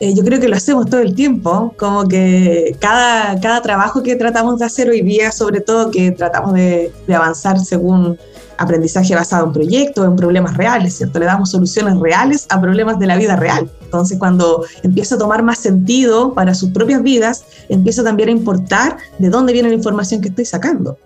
eh, 0.00 0.14
yo 0.14 0.24
creo 0.24 0.40
que 0.40 0.48
lo 0.48 0.56
hacemos 0.56 0.86
todo 0.86 1.00
el 1.00 1.14
tiempo, 1.14 1.74
como 1.78 2.08
que 2.08 2.74
cada, 2.80 3.38
cada 3.40 3.60
trabajo 3.62 4.02
que 4.02 4.16
tratamos 4.16 4.58
de 4.58 4.64
hacer 4.64 4.88
hoy 4.88 5.02
día, 5.02 5.30
sobre 5.30 5.60
todo 5.60 5.90
que 5.90 6.10
tratamos 6.12 6.54
de, 6.54 6.90
de 7.06 7.14
avanzar 7.14 7.60
según 7.60 8.18
aprendizaje 8.58 9.14
basado 9.14 9.46
en 9.46 9.52
proyectos, 9.52 10.06
en 10.06 10.16
problemas 10.16 10.56
reales, 10.56 10.94
¿cierto? 10.94 11.18
Le 11.18 11.26
damos 11.26 11.50
soluciones 11.50 11.98
reales 11.98 12.46
a 12.48 12.60
problemas 12.60 12.98
de 12.98 13.06
la 13.06 13.16
vida 13.16 13.36
real. 13.36 13.70
Entonces, 13.82 14.18
cuando 14.18 14.64
empieza 14.82 15.16
a 15.16 15.18
tomar 15.18 15.42
más 15.42 15.58
sentido 15.58 16.34
para 16.34 16.54
sus 16.54 16.70
propias 16.70 17.02
vidas, 17.02 17.44
empieza 17.68 18.02
también 18.02 18.28
a 18.28 18.32
importar 18.32 18.96
de 19.18 19.28
dónde 19.30 19.52
viene 19.52 19.68
la 19.68 19.74
información 19.74 20.20
que 20.20 20.28
estoy 20.28 20.44
sacando. 20.44 20.98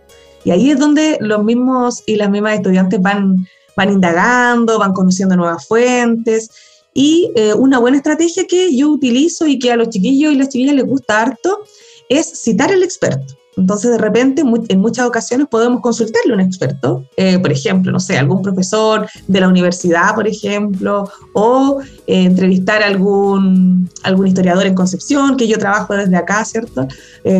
Y 0.44 0.50
ahí 0.52 0.70
es 0.70 0.78
donde 0.78 1.18
los 1.20 1.42
mismos 1.42 2.02
y 2.06 2.16
las 2.16 2.30
mismas 2.30 2.54
estudiantes 2.54 3.00
van, 3.02 3.46
van 3.76 3.92
indagando, 3.92 4.78
van 4.78 4.92
conociendo 4.92 5.36
nuevas 5.36 5.66
fuentes 5.66 6.50
y 6.94 7.30
eh, 7.34 7.52
una 7.52 7.78
buena 7.78 7.98
estrategia 7.98 8.46
que 8.46 8.74
yo 8.74 8.88
utilizo 8.88 9.46
y 9.46 9.58
que 9.58 9.70
a 9.70 9.76
los 9.76 9.90
chiquillos 9.90 10.32
y 10.32 10.36
las 10.36 10.48
chiquillas 10.48 10.76
les 10.76 10.86
gusta 10.86 11.20
harto 11.20 11.64
es 12.08 12.40
citar 12.42 12.72
al 12.72 12.82
experto. 12.82 13.34
Entonces, 13.56 13.90
de 13.90 13.98
repente, 13.98 14.42
en 14.68 14.80
muchas 14.80 15.06
ocasiones 15.06 15.46
podemos 15.50 15.80
consultarle 15.80 16.32
a 16.32 16.34
un 16.34 16.40
experto, 16.40 17.04
eh, 17.16 17.38
por 17.38 17.50
ejemplo, 17.50 17.90
no 17.90 18.00
sé, 18.00 18.18
algún 18.18 18.42
profesor 18.42 19.08
de 19.26 19.40
la 19.40 19.48
universidad, 19.48 20.14
por 20.14 20.28
ejemplo, 20.28 21.10
o 21.32 21.80
eh, 22.06 22.24
entrevistar 22.24 22.82
a 22.82 22.86
algún, 22.86 23.90
algún 24.02 24.26
historiador 24.26 24.66
en 24.66 24.74
Concepción, 24.74 25.36
que 25.36 25.48
yo 25.48 25.58
trabajo 25.58 25.94
desde 25.94 26.16
acá, 26.16 26.44
¿cierto? 26.44 26.86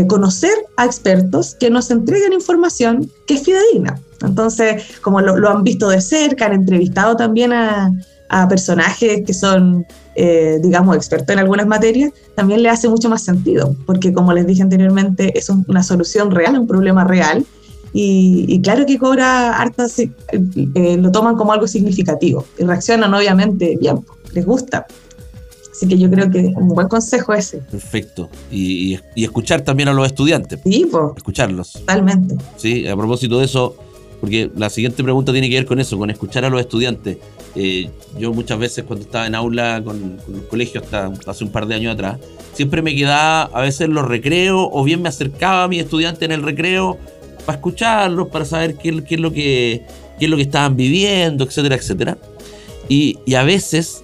conocer 0.08 0.52
a 0.76 0.84
expertos 0.84 1.54
que 1.54 1.70
nos 1.70 1.90
entreguen 1.90 2.32
información 2.32 3.10
que 3.26 3.34
es 3.34 3.44
fidedigna. 3.44 4.00
Entonces, 4.22 4.82
como 5.00 5.20
lo 5.20 5.48
han 5.48 5.62
visto 5.62 5.88
de 5.88 6.00
cerca, 6.00 6.46
han 6.46 6.54
entrevistado 6.54 7.14
también 7.16 7.52
a, 7.52 7.92
a 8.28 8.48
personajes 8.48 9.22
que 9.26 9.34
son, 9.34 9.86
eh, 10.16 10.58
digamos, 10.62 10.96
expertos 10.96 11.34
en 11.34 11.38
algunas 11.38 11.66
materias, 11.66 12.10
también 12.34 12.62
le 12.62 12.70
hace 12.70 12.88
mucho 12.88 13.10
más 13.10 13.22
sentido, 13.22 13.76
porque 13.84 14.12
como 14.12 14.32
les 14.32 14.46
dije 14.46 14.62
anteriormente, 14.62 15.38
es 15.38 15.50
una 15.50 15.82
solución 15.82 16.30
real, 16.30 16.58
un 16.58 16.66
problema 16.66 17.04
real, 17.04 17.44
y, 17.92 18.60
claro 18.60 18.84
que 18.84 18.98
cobra 18.98 19.56
harta, 19.58 19.86
eh, 19.98 20.96
lo 20.98 21.10
toman 21.12 21.36
como 21.36 21.52
algo 21.52 21.66
significativo, 21.66 22.44
y 22.58 22.64
reaccionan 22.64 23.12
obviamente 23.14 23.76
bien, 23.80 24.04
les 24.32 24.44
gusta. 24.44 24.86
Así 25.70 25.86
que 25.86 25.98
yo 25.98 26.10
creo 26.10 26.30
que 26.30 26.54
un 26.56 26.68
buen 26.68 26.88
consejo 26.88 27.34
ese. 27.34 27.58
Perfecto. 27.58 28.30
Y, 28.50 28.98
escuchar 29.14 29.60
también 29.60 29.90
a 29.90 29.92
los 29.92 30.06
estudiantes. 30.06 30.60
Sí, 30.64 30.86
pues. 30.90 31.04
Escucharlos. 31.18 31.74
Totalmente. 31.74 32.36
Sí, 32.56 32.88
a 32.88 32.96
propósito 32.96 33.38
de 33.38 33.44
eso, 33.44 33.76
porque 34.20 34.50
la 34.56 34.70
siguiente 34.70 35.02
pregunta 35.02 35.32
tiene 35.32 35.50
que 35.50 35.56
ver 35.56 35.66
con 35.66 35.78
eso, 35.78 35.98
con 35.98 36.08
escuchar 36.08 36.46
a 36.46 36.50
los 36.50 36.60
estudiantes. 36.60 37.18
Eh, 37.58 37.88
yo 38.18 38.34
muchas 38.34 38.58
veces 38.58 38.84
cuando 38.84 39.06
estaba 39.06 39.26
en 39.26 39.34
aula 39.34 39.80
con, 39.82 40.18
con, 40.18 40.34
el 40.34 40.46
colegio 40.46 40.82
hasta 40.82 41.10
hace 41.26 41.42
un 41.42 41.50
par 41.50 41.66
de 41.66 41.74
años 41.74 41.94
atrás, 41.94 42.18
siempre 42.52 42.82
me 42.82 42.94
quedaba 42.94 43.44
a 43.44 43.62
veces 43.62 43.88
los 43.88 44.06
recreos 44.06 44.68
o 44.70 44.84
bien 44.84 45.00
me 45.00 45.08
acercaba 45.08 45.64
a 45.64 45.68
mis 45.68 45.82
estudiantes 45.82 46.22
en 46.22 46.32
el 46.32 46.42
recreo 46.42 46.98
para 47.46 47.56
escucharlos, 47.56 48.28
para 48.28 48.44
saber 48.44 48.76
qué, 48.76 48.88
es, 48.90 49.20
lo 49.20 49.32
que, 49.32 49.86
es 50.20 50.28
lo 50.28 50.36
que 50.36 50.42
estaban 50.42 50.76
viviendo, 50.76 51.44
etcétera, 51.44 51.76
etcétera. 51.76 52.18
Y, 52.88 53.18
a 53.34 53.42
veces 53.44 54.02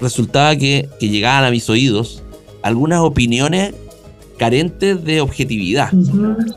resultaba 0.00 0.56
que, 0.56 0.88
llegaban 0.98 1.44
a 1.44 1.50
mis 1.50 1.68
oídos 1.70 2.22
algunas 2.62 3.00
opiniones 3.00 3.74
carentes 4.38 5.04
de 5.04 5.20
objetividad 5.20 5.90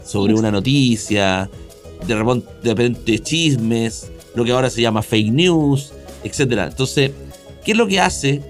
sobre 0.03 0.33
una 0.33 0.49
noticia, 0.51 1.49
de 2.07 2.15
repente, 2.15 2.47
de 2.63 2.69
repente 2.69 3.19
chismes, 3.19 4.11
lo 4.33 4.43
que 4.43 4.51
ahora 4.51 4.69
se 4.69 4.81
llama 4.81 5.01
fake 5.01 5.31
news, 5.31 5.93
etcétera. 6.25 6.65
Entonces, 6.65 7.11
¿qué 7.63 7.71
es 7.71 7.77
lo 7.77 7.87
que 7.87 8.01
hace 8.01 8.41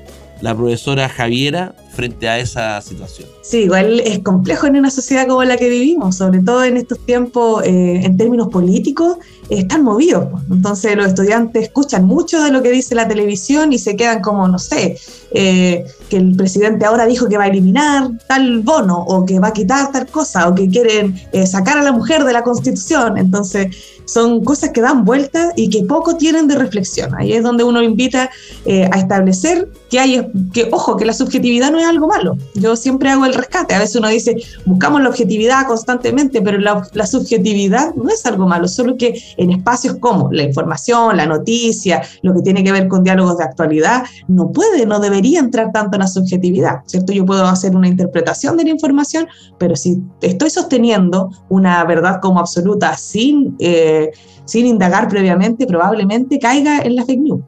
la 0.41 0.55
profesora 0.55 1.07
Javiera 1.09 1.75
frente 1.95 2.27
a 2.27 2.37
esa 2.39 2.81
situación? 2.81 3.29
Sí, 3.41 3.59
igual 3.63 3.99
es 3.99 4.19
complejo 4.19 4.67
en 4.67 4.75
una 4.75 4.91
sociedad 4.91 5.27
como 5.27 5.43
la 5.43 5.57
que 5.57 5.69
vivimos, 5.69 6.17
sobre 6.17 6.39
todo 6.39 6.63
en 6.63 6.77
estos 6.77 6.99
tiempos, 6.99 7.63
eh, 7.63 8.01
en 8.03 8.17
términos 8.17 8.49
políticos, 8.49 9.17
están 9.49 9.83
movidos. 9.83 10.27
Entonces 10.49 10.95
los 10.95 11.07
estudiantes 11.07 11.63
escuchan 11.63 12.05
mucho 12.05 12.43
de 12.43 12.51
lo 12.51 12.61
que 12.61 12.71
dice 12.71 12.95
la 12.95 13.07
televisión 13.07 13.73
y 13.73 13.79
se 13.79 13.95
quedan 13.95 14.21
como, 14.21 14.47
no 14.47 14.59
sé, 14.59 14.97
eh, 15.31 15.85
que 16.09 16.17
el 16.17 16.35
presidente 16.35 16.85
ahora 16.85 17.05
dijo 17.05 17.27
que 17.27 17.37
va 17.37 17.45
a 17.45 17.47
eliminar 17.47 18.09
tal 18.27 18.61
bono 18.61 18.99
o 18.99 19.25
que 19.25 19.39
va 19.39 19.49
a 19.49 19.53
quitar 19.53 19.91
tal 19.91 20.07
cosa 20.07 20.47
o 20.47 20.55
que 20.55 20.69
quieren 20.69 21.15
eh, 21.31 21.45
sacar 21.45 21.77
a 21.77 21.83
la 21.83 21.91
mujer 21.91 22.23
de 22.23 22.33
la 22.33 22.43
constitución. 22.43 23.17
Entonces 23.17 23.75
son 24.05 24.43
cosas 24.43 24.69
que 24.69 24.81
dan 24.81 25.03
vueltas 25.03 25.51
y 25.55 25.69
que 25.69 25.83
poco 25.83 26.15
tienen 26.15 26.47
de 26.47 26.55
reflexión. 26.55 27.13
Ahí 27.15 27.33
es 27.33 27.43
donde 27.43 27.63
uno 27.63 27.81
invita 27.81 28.29
eh, 28.65 28.87
a 28.91 28.99
establecer 28.99 29.67
que 29.89 29.99
hay, 29.99 30.27
que 30.53 30.69
ojo, 30.71 30.95
que 30.95 31.05
la 31.05 31.13
subjetividad 31.13 31.71
no 31.71 31.79
es 31.79 31.84
algo 31.89 32.07
malo. 32.07 32.37
Yo 32.55 32.75
siempre 32.75 33.09
hago 33.09 33.25
el 33.25 33.33
rescate. 33.33 33.73
A 33.73 33.79
veces 33.79 33.95
uno 33.95 34.07
dice, 34.07 34.35
buscamos 34.65 35.01
la 35.01 35.09
objetividad 35.09 35.67
constantemente, 35.67 36.41
pero 36.41 36.57
la, 36.57 36.87
la 36.93 37.05
subjetividad 37.05 37.93
no 37.95 38.09
es 38.09 38.25
algo 38.25 38.47
malo, 38.47 38.67
solo 38.67 38.97
que 38.97 39.21
en 39.37 39.51
espacios 39.51 39.97
como 39.99 40.31
la 40.31 40.43
información, 40.43 41.17
la 41.17 41.25
noticia, 41.25 42.01
lo 42.21 42.33
que 42.33 42.41
tiene 42.41 42.63
que 42.63 42.71
ver 42.71 42.87
con 42.87 43.03
diálogos 43.03 43.37
de 43.37 43.43
actualidad, 43.43 44.03
no 44.27 44.51
puede, 44.51 44.85
no 44.85 44.99
debería 44.99 45.39
entrar 45.39 45.71
tanto 45.71 45.95
en 45.95 46.01
la 46.01 46.07
subjetividad, 46.07 46.81
¿cierto? 46.85 47.13
Yo 47.13 47.25
puedo 47.25 47.45
hacer 47.45 47.75
una 47.75 47.87
interpretación 47.87 48.57
de 48.57 48.63
la 48.63 48.69
información, 48.69 49.27
pero 49.57 49.75
si 49.75 50.01
estoy 50.21 50.49
sosteniendo 50.49 51.29
una 51.49 51.83
verdad 51.85 52.19
como 52.21 52.39
absoluta 52.39 52.95
sin, 52.97 53.55
eh, 53.59 54.11
sin 54.45 54.65
indagar 54.65 55.07
previamente, 55.07 55.65
probablemente 55.65 56.39
caiga 56.39 56.79
en 56.79 56.95
la 56.95 57.05
fake 57.05 57.21
news, 57.21 57.41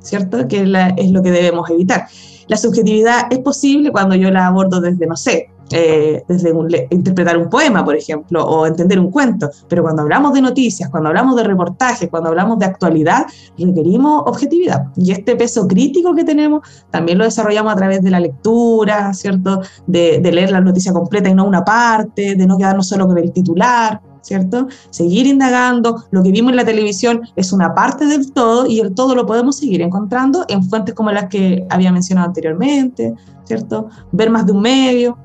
¿cierto? 0.00 0.46
Que 0.48 0.62
es 0.96 1.10
lo 1.10 1.22
que 1.22 1.30
debemos 1.30 1.68
evitar. 1.70 2.06
La 2.48 2.56
subjetividad 2.56 3.26
es 3.30 3.38
posible 3.38 3.90
cuando 3.90 4.14
yo 4.14 4.30
la 4.30 4.46
abordo 4.46 4.80
desde, 4.80 5.06
no 5.06 5.16
sé, 5.16 5.50
eh, 5.72 6.22
desde 6.28 6.52
interpretar 6.90 7.38
un 7.38 7.48
poema, 7.48 7.84
por 7.84 7.96
ejemplo, 7.96 8.44
o 8.44 8.66
entender 8.66 8.98
un 9.00 9.10
cuento. 9.10 9.50
Pero 9.68 9.82
cuando 9.82 10.02
hablamos 10.02 10.34
de 10.34 10.42
noticias, 10.42 10.90
cuando 10.90 11.08
hablamos 11.08 11.36
de 11.36 11.44
reportajes, 11.44 12.08
cuando 12.10 12.28
hablamos 12.28 12.58
de 12.58 12.66
actualidad, 12.66 13.26
requerimos 13.58 14.22
objetividad. 14.26 14.88
Y 14.96 15.12
este 15.12 15.36
peso 15.36 15.66
crítico 15.66 16.14
que 16.14 16.24
tenemos 16.24 16.68
también 16.90 17.18
lo 17.18 17.24
desarrollamos 17.24 17.72
a 17.72 17.76
través 17.76 18.02
de 18.02 18.10
la 18.10 18.20
lectura, 18.20 19.12
¿cierto? 19.14 19.62
De, 19.86 20.20
de 20.20 20.32
leer 20.32 20.50
la 20.50 20.60
noticia 20.60 20.92
completa 20.92 21.30
y 21.30 21.34
no 21.34 21.44
una 21.44 21.64
parte, 21.64 22.34
de 22.34 22.46
no 22.46 22.58
quedarnos 22.58 22.86
solo 22.86 23.06
con 23.06 23.18
el 23.18 23.32
titular. 23.32 24.00
¿Cierto? 24.24 24.68
Seguir 24.90 25.26
indagando, 25.26 26.04
lo 26.10 26.22
que 26.22 26.32
vimos 26.32 26.50
en 26.50 26.56
la 26.56 26.64
televisión 26.64 27.20
es 27.36 27.52
una 27.52 27.74
parte 27.74 28.06
del 28.06 28.32
todo 28.32 28.66
y 28.66 28.80
el 28.80 28.94
todo 28.94 29.14
lo 29.14 29.26
podemos 29.26 29.58
seguir 29.58 29.82
encontrando 29.82 30.44
en 30.48 30.64
fuentes 30.64 30.94
como 30.94 31.12
las 31.12 31.28
que 31.28 31.64
había 31.70 31.92
mencionado 31.92 32.26
anteriormente, 32.28 33.14
¿cierto? 33.44 33.88
Ver 34.12 34.30
más 34.30 34.46
de 34.46 34.52
un 34.52 34.62
medio, 34.62 35.18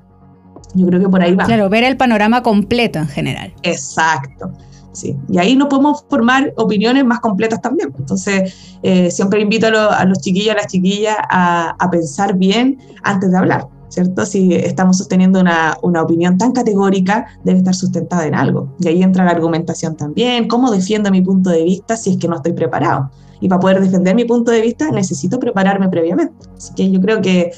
yo 0.75 0.85
creo 0.85 0.99
que 0.99 1.09
por 1.09 1.21
ahí 1.21 1.33
va. 1.33 1.45
Claro, 1.45 1.69
ver 1.69 1.83
el 1.83 1.97
panorama 1.97 2.43
completo 2.43 2.99
en 2.99 3.07
general. 3.07 3.53
Exacto. 3.63 4.51
Sí, 4.91 5.15
y 5.29 5.37
ahí 5.37 5.55
nos 5.55 5.69
podemos 5.69 6.03
formar 6.09 6.51
opiniones 6.57 7.05
más 7.05 7.21
completas 7.21 7.61
también. 7.61 7.93
Entonces, 7.97 8.77
eh, 8.83 9.09
siempre 9.11 9.39
invito 9.39 9.67
a, 9.67 10.03
los 10.05 10.19
chiquillos 10.19 10.53
a 10.53 10.57
las 10.57 10.67
chiquillas 10.67 11.15
a, 11.29 11.89
pensar 11.89 12.35
bien 12.35 12.79
antes 13.03 13.31
de 13.31 13.37
hablar, 13.37 13.67
¿cierto? 13.89 14.25
Si 14.25 14.53
estamos 14.53 14.97
sosteniendo 14.97 15.39
una, 15.39 15.77
una, 15.81 16.01
opinión 16.01 16.37
tan 16.37 16.51
categórica, 16.51 17.27
debe 17.43 17.59
estar 17.59 17.75
sustentada 17.75 18.25
en 18.25 18.35
algo. 18.35 18.73
Y 18.79 18.87
ahí 18.87 19.03
entra 19.03 19.25
la 19.25 19.31
argumentación 19.31 19.95
también, 19.95 20.47
cómo 20.47 20.71
defiendo 20.71 21.11
mi 21.11 21.21
punto 21.21 21.49
de 21.49 21.63
vista 21.63 21.97
si 21.97 22.11
es 22.11 22.17
que 22.17 22.27
no 22.27 22.37
estoy 22.37 22.53
preparado. 22.53 23.11
Y 23.41 23.49
para 23.49 23.59
poder 23.59 23.81
defender 23.81 24.15
mi 24.15 24.25
punto 24.25 24.51
de 24.51 24.61
vista 24.61 24.91
necesito 24.91 25.39
prepararme 25.39 25.89
previamente. 25.89 26.33
Así 26.55 26.73
que 26.75 26.91
yo 26.91 27.01
creo 27.01 27.21
que 27.21 27.51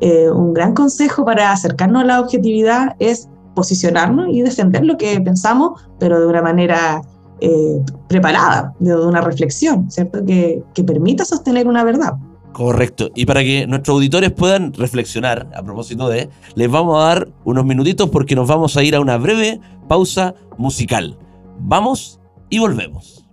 eh, 0.00 0.30
un 0.30 0.52
gran 0.52 0.74
consejo 0.74 1.24
para 1.24 1.52
acercarnos 1.52 2.02
a 2.02 2.06
la 2.06 2.20
objetividad 2.20 2.96
es 2.98 3.28
posicionarnos 3.54 4.28
y 4.30 4.42
defender 4.42 4.84
lo 4.84 4.98
que 4.98 5.18
pensamos, 5.20 5.80
pero 5.98 6.20
de 6.20 6.26
una 6.26 6.42
manera 6.42 7.00
eh, 7.40 7.80
preparada, 8.08 8.74
de 8.78 8.94
una 8.94 9.20
reflexión, 9.20 9.90
¿cierto? 9.90 10.24
Que, 10.24 10.62
que 10.74 10.84
permita 10.84 11.24
sostener 11.24 11.66
una 11.66 11.84
verdad. 11.84 12.14
Correcto. 12.56 13.10
Y 13.14 13.26
para 13.26 13.42
que 13.42 13.66
nuestros 13.66 13.96
auditores 13.96 14.32
puedan 14.32 14.72
reflexionar 14.72 15.46
a 15.54 15.62
propósito 15.62 16.08
de, 16.08 16.30
les 16.54 16.70
vamos 16.70 16.96
a 16.96 17.08
dar 17.08 17.28
unos 17.44 17.66
minutitos 17.66 18.08
porque 18.08 18.34
nos 18.34 18.48
vamos 18.48 18.78
a 18.78 18.82
ir 18.82 18.96
a 18.96 19.00
una 19.00 19.18
breve 19.18 19.60
pausa 19.86 20.34
musical. 20.56 21.18
Vamos 21.58 22.18
y 22.48 22.58
volvemos. 22.58 23.26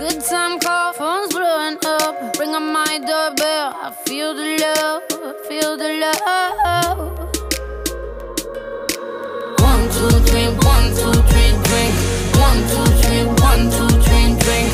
Good 0.00 0.20
time 0.24 0.58
call. 0.58 0.92
Phone's 0.94 1.32
blowing 1.34 1.76
up. 1.84 2.38
Ring 2.38 2.54
on 2.54 2.72
my 2.72 2.98
doorbell. 3.08 3.68
I 3.86 3.92
feel 4.06 4.34
the 4.34 4.48
love, 4.64 5.02
I 5.28 5.32
feel 5.46 5.76
the 5.76 5.90
love. 6.04 6.98
One, 9.68 9.84
two, 9.94 10.14
three, 10.28 10.48
one, 10.72 10.86
two, 11.00 11.16
three, 11.30 11.52
drink. 11.68 11.92
One, 12.46 12.60
two, 12.70 12.86
three, 13.02 13.24
one, 13.48 13.62
two, 13.76 13.90
three, 14.04 14.28
drink. 14.42 14.68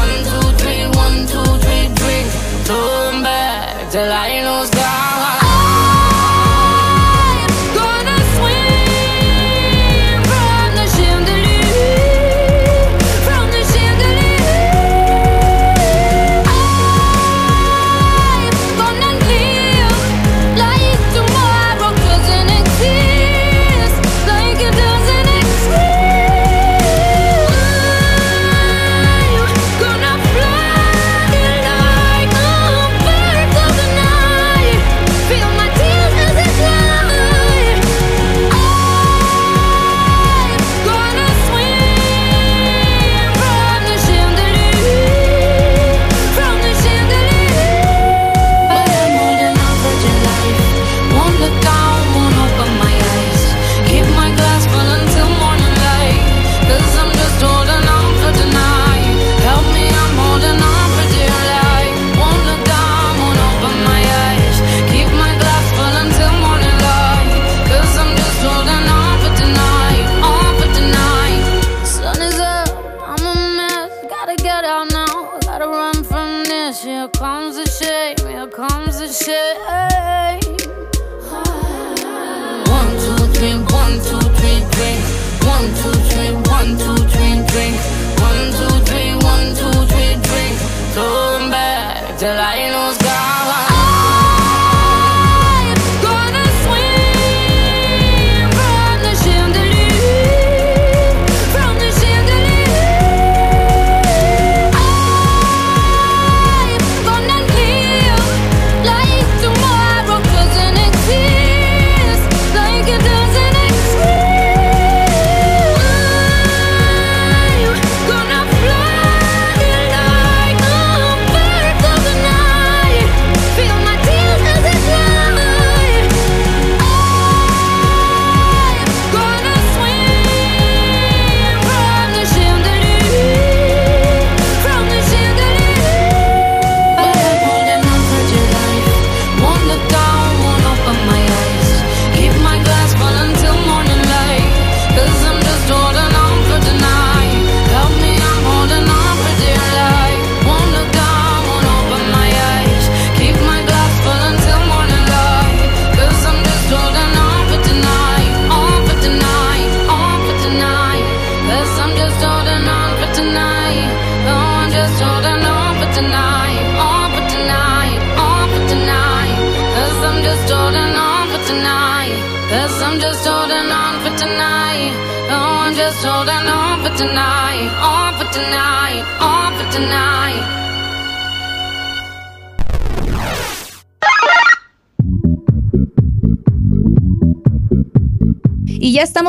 One, 0.00 0.16
two, 0.30 0.46
three, 0.60 0.84
one, 1.04 1.18
two, 1.32 1.50
three, 1.62 1.86
drink. 2.00 2.26
Turn 2.64 3.22
back 3.22 3.90
till 3.92 4.10
I 4.10 4.39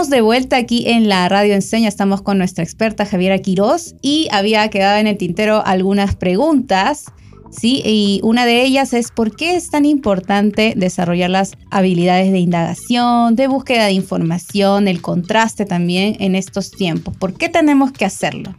estamos 0.02 0.18
de 0.18 0.22
vuelta 0.22 0.58
aquí 0.58 0.86
en 0.88 1.10
la 1.10 1.30
Radio 1.30 1.54
Enseña, 1.54 1.88
estamos 1.88 2.24
con 2.24 2.40
nuestra 2.40 2.64
experta 2.64 3.06
Javiera 3.06 3.38
Quirós 3.38 3.94
y 4.02 4.30
había 4.32 4.68
quedado 4.72 4.98
en 4.98 5.06
el 5.06 5.16
tintero 5.16 5.62
algunas 5.64 6.16
preguntas. 6.16 7.06
Sí, 7.52 7.84
y 7.86 8.20
una 8.24 8.48
de 8.48 8.64
ellas 8.64 8.94
es 8.94 9.12
por 9.12 9.36
qué 9.36 9.56
es 9.56 9.70
tan 9.70 9.86
importante 9.86 10.74
desarrollar 10.76 11.30
las 11.30 11.52
habilidades 11.70 12.32
de 12.32 12.40
indagación, 12.40 13.36
de 13.36 13.46
búsqueda 13.46 13.86
de 13.86 13.92
información, 13.92 14.88
el 14.88 15.04
contraste 15.04 15.66
también 15.66 16.16
en 16.20 16.34
estos 16.34 16.72
tiempos. 16.72 17.16
¿Por 17.16 17.36
qué 17.36 17.48
tenemos 17.48 17.92
que 17.92 18.06
hacerlo? 18.06 18.56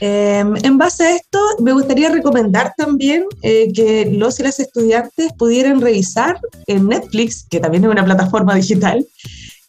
Em, 0.00 0.56
en 0.62 0.76
base 0.76 1.04
a 1.04 1.16
esto, 1.16 1.38
me 1.60 1.72
gustaría 1.72 2.10
recomendar 2.10 2.74
también 2.76 3.24
eh, 3.40 3.72
que 3.72 4.10
los 4.12 4.38
y 4.40 4.42
las 4.42 4.60
estudiantes 4.60 5.32
pudieran 5.38 5.80
revisar 5.80 6.38
en 6.66 6.88
Netflix, 6.88 7.46
que 7.48 7.60
también 7.60 7.84
es 7.84 7.90
una 7.90 8.04
plataforma 8.04 8.54
digital, 8.54 9.06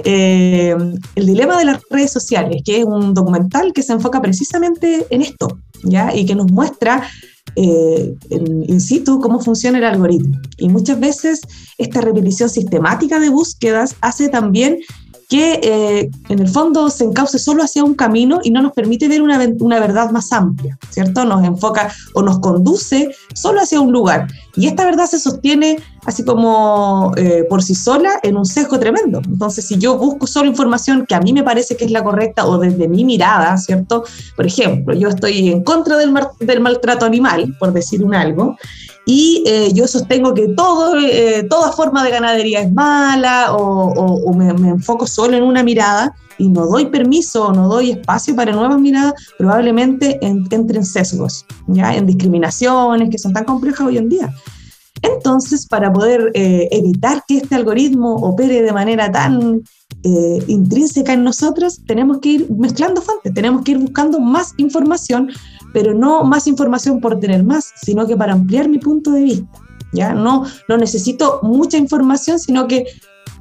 em, 0.03 0.95
El 1.15 1.25
dilema 1.25 1.57
de 1.57 1.65
las 1.65 1.81
redes 1.89 2.11
sociales, 2.11 2.61
que 2.65 2.79
es 2.79 2.85
un 2.85 3.13
documental 3.13 3.73
que 3.73 3.83
se 3.83 3.93
enfoca 3.93 4.21
precisamente 4.21 5.05
en 5.09 5.21
esto, 5.21 5.59
¿ya? 5.83 6.15
Y 6.15 6.25
que 6.25 6.35
nos 6.35 6.51
muestra 6.51 7.03
eh, 7.55 8.15
in 8.29 8.81
situ 8.81 9.19
cómo 9.19 9.39
funciona 9.39 9.77
el 9.77 9.83
algoritmo. 9.83 10.39
Y 10.57 10.69
muchas 10.69 10.99
veces 10.99 11.41
esta 11.77 12.01
repetición 12.01 12.49
sistemática 12.49 13.19
de 13.19 13.29
búsquedas 13.29 13.95
hace 14.01 14.29
también 14.29 14.79
que 15.33 15.59
eh, 15.63 16.11
en 16.29 16.37
el 16.37 16.47
fondo 16.47 16.91
se 16.91 17.05
encauce 17.05 17.39
solo 17.39 17.63
hacia 17.63 17.83
un 17.83 17.95
camino 17.95 18.39
y 18.43 18.51
no 18.51 18.61
nos 18.61 18.71
permite 18.73 19.07
ver 19.07 19.23
una, 19.23 19.43
una, 19.61 19.79
verdad 19.79 20.11
más 20.11 20.31
amplia, 20.31 20.77
¿cierto? 20.91 21.25
Nos 21.25 21.43
enfoca 21.43 21.91
o 22.13 22.21
nos 22.21 22.37
conduce 22.37 23.09
solo 23.33 23.59
hacia 23.59 23.81
un 23.81 23.91
lugar. 23.91 24.27
Y 24.55 24.67
esta 24.67 24.85
verdad 24.85 25.07
se 25.07 25.17
sostiene 25.17 25.79
así 26.05 26.23
como 26.23 27.13
eh, 27.17 27.47
por 27.49 27.63
sí 27.63 27.73
sola 27.73 28.19
en 28.21 28.37
un 28.37 28.45
sesgo 28.45 28.77
tremendo. 28.77 29.23
Entonces, 29.25 29.65
si 29.65 29.79
yo 29.79 29.97
busco 29.97 30.27
solo 30.27 30.47
información 30.47 31.07
que 31.07 31.15
a 31.15 31.19
mí 31.19 31.33
me 31.33 31.41
parece 31.41 31.75
que 31.75 31.85
es 31.85 31.89
la 31.89 32.03
correcta 32.03 32.45
o 32.45 32.59
desde 32.59 32.87
mi 32.87 33.03
mirada, 33.03 33.57
¿cierto? 33.57 34.03
Por 34.35 34.45
ejemplo, 34.45 34.93
yo 34.93 35.09
estoy 35.09 35.49
en 35.49 35.63
contra 35.63 35.97
del, 35.97 36.13
del 36.41 36.59
maltrato 36.59 37.07
animal, 37.07 37.55
por 37.57 37.73
decir 37.73 38.03
un 38.03 38.13
algo, 38.13 38.55
y 39.05 39.43
eh, 39.45 39.71
yo 39.73 39.87
sostengo 39.87 40.33
que 40.33 40.47
todo, 40.49 40.97
eh, 40.97 41.45
toda 41.49 41.71
forma 41.73 42.03
de 42.03 42.11
ganadería 42.11 42.61
es 42.61 42.71
mala 42.71 43.53
o, 43.53 44.33
me, 44.33 44.49
enfoco 44.69 45.05
solo 45.05 45.35
en 45.35 45.43
una 45.43 45.63
mirada 45.63 46.15
y 46.37 46.47
no 46.47 46.65
doy 46.65 46.85
permiso 46.85 47.47
o 47.47 47.53
no 47.53 47.67
doy 47.67 47.91
espacio 47.91 48.35
para 48.35 48.53
nuevas 48.53 48.79
miradas, 48.79 49.13
probablemente 49.37 50.19
entren 50.21 50.85
sesgos, 50.85 51.45
¿ya? 51.67 51.95
en 51.95 52.07
discriminaciones 52.07 53.09
que 53.09 53.17
son 53.17 53.33
tan 53.33 53.45
complejas 53.45 53.87
hoy 53.87 53.97
en 53.97 54.09
día. 54.09 54.33
Entonces, 55.01 55.67
para 55.67 55.91
poder 55.91 56.31
eh, 56.33 56.69
evitar 56.71 57.23
que 57.27 57.37
este 57.37 57.55
algoritmo 57.55 58.15
opere 58.15 58.61
de 58.61 58.71
manera 58.71 59.11
tan 59.11 59.61
intrínseca 60.47 61.13
en 61.13 61.23
nosotros, 61.23 61.79
tenemos 61.85 62.17
que 62.17 62.29
ir 62.29 62.51
mezclando 62.51 63.01
fuentes, 63.01 63.33
tenemos 63.33 63.63
que 63.63 63.71
ir 63.71 63.77
buscando 63.77 64.19
más 64.19 64.53
información 64.57 65.29
pero 65.73 65.93
no 65.93 66.23
más 66.23 66.47
información 66.47 67.01
por 67.01 67.19
tener 67.19 67.43
más, 67.43 67.73
sino 67.75 68.07
que 68.07 68.15
para 68.15 68.33
ampliar 68.33 68.69
mi 68.69 68.77
punto 68.77 69.11
de 69.11 69.23
vista. 69.23 69.59
¿ya? 69.93 70.13
No, 70.13 70.45
no 70.67 70.77
necesito 70.77 71.39
mucha 71.43 71.77
información, 71.77 72.39
sino 72.39 72.67
que 72.67 72.85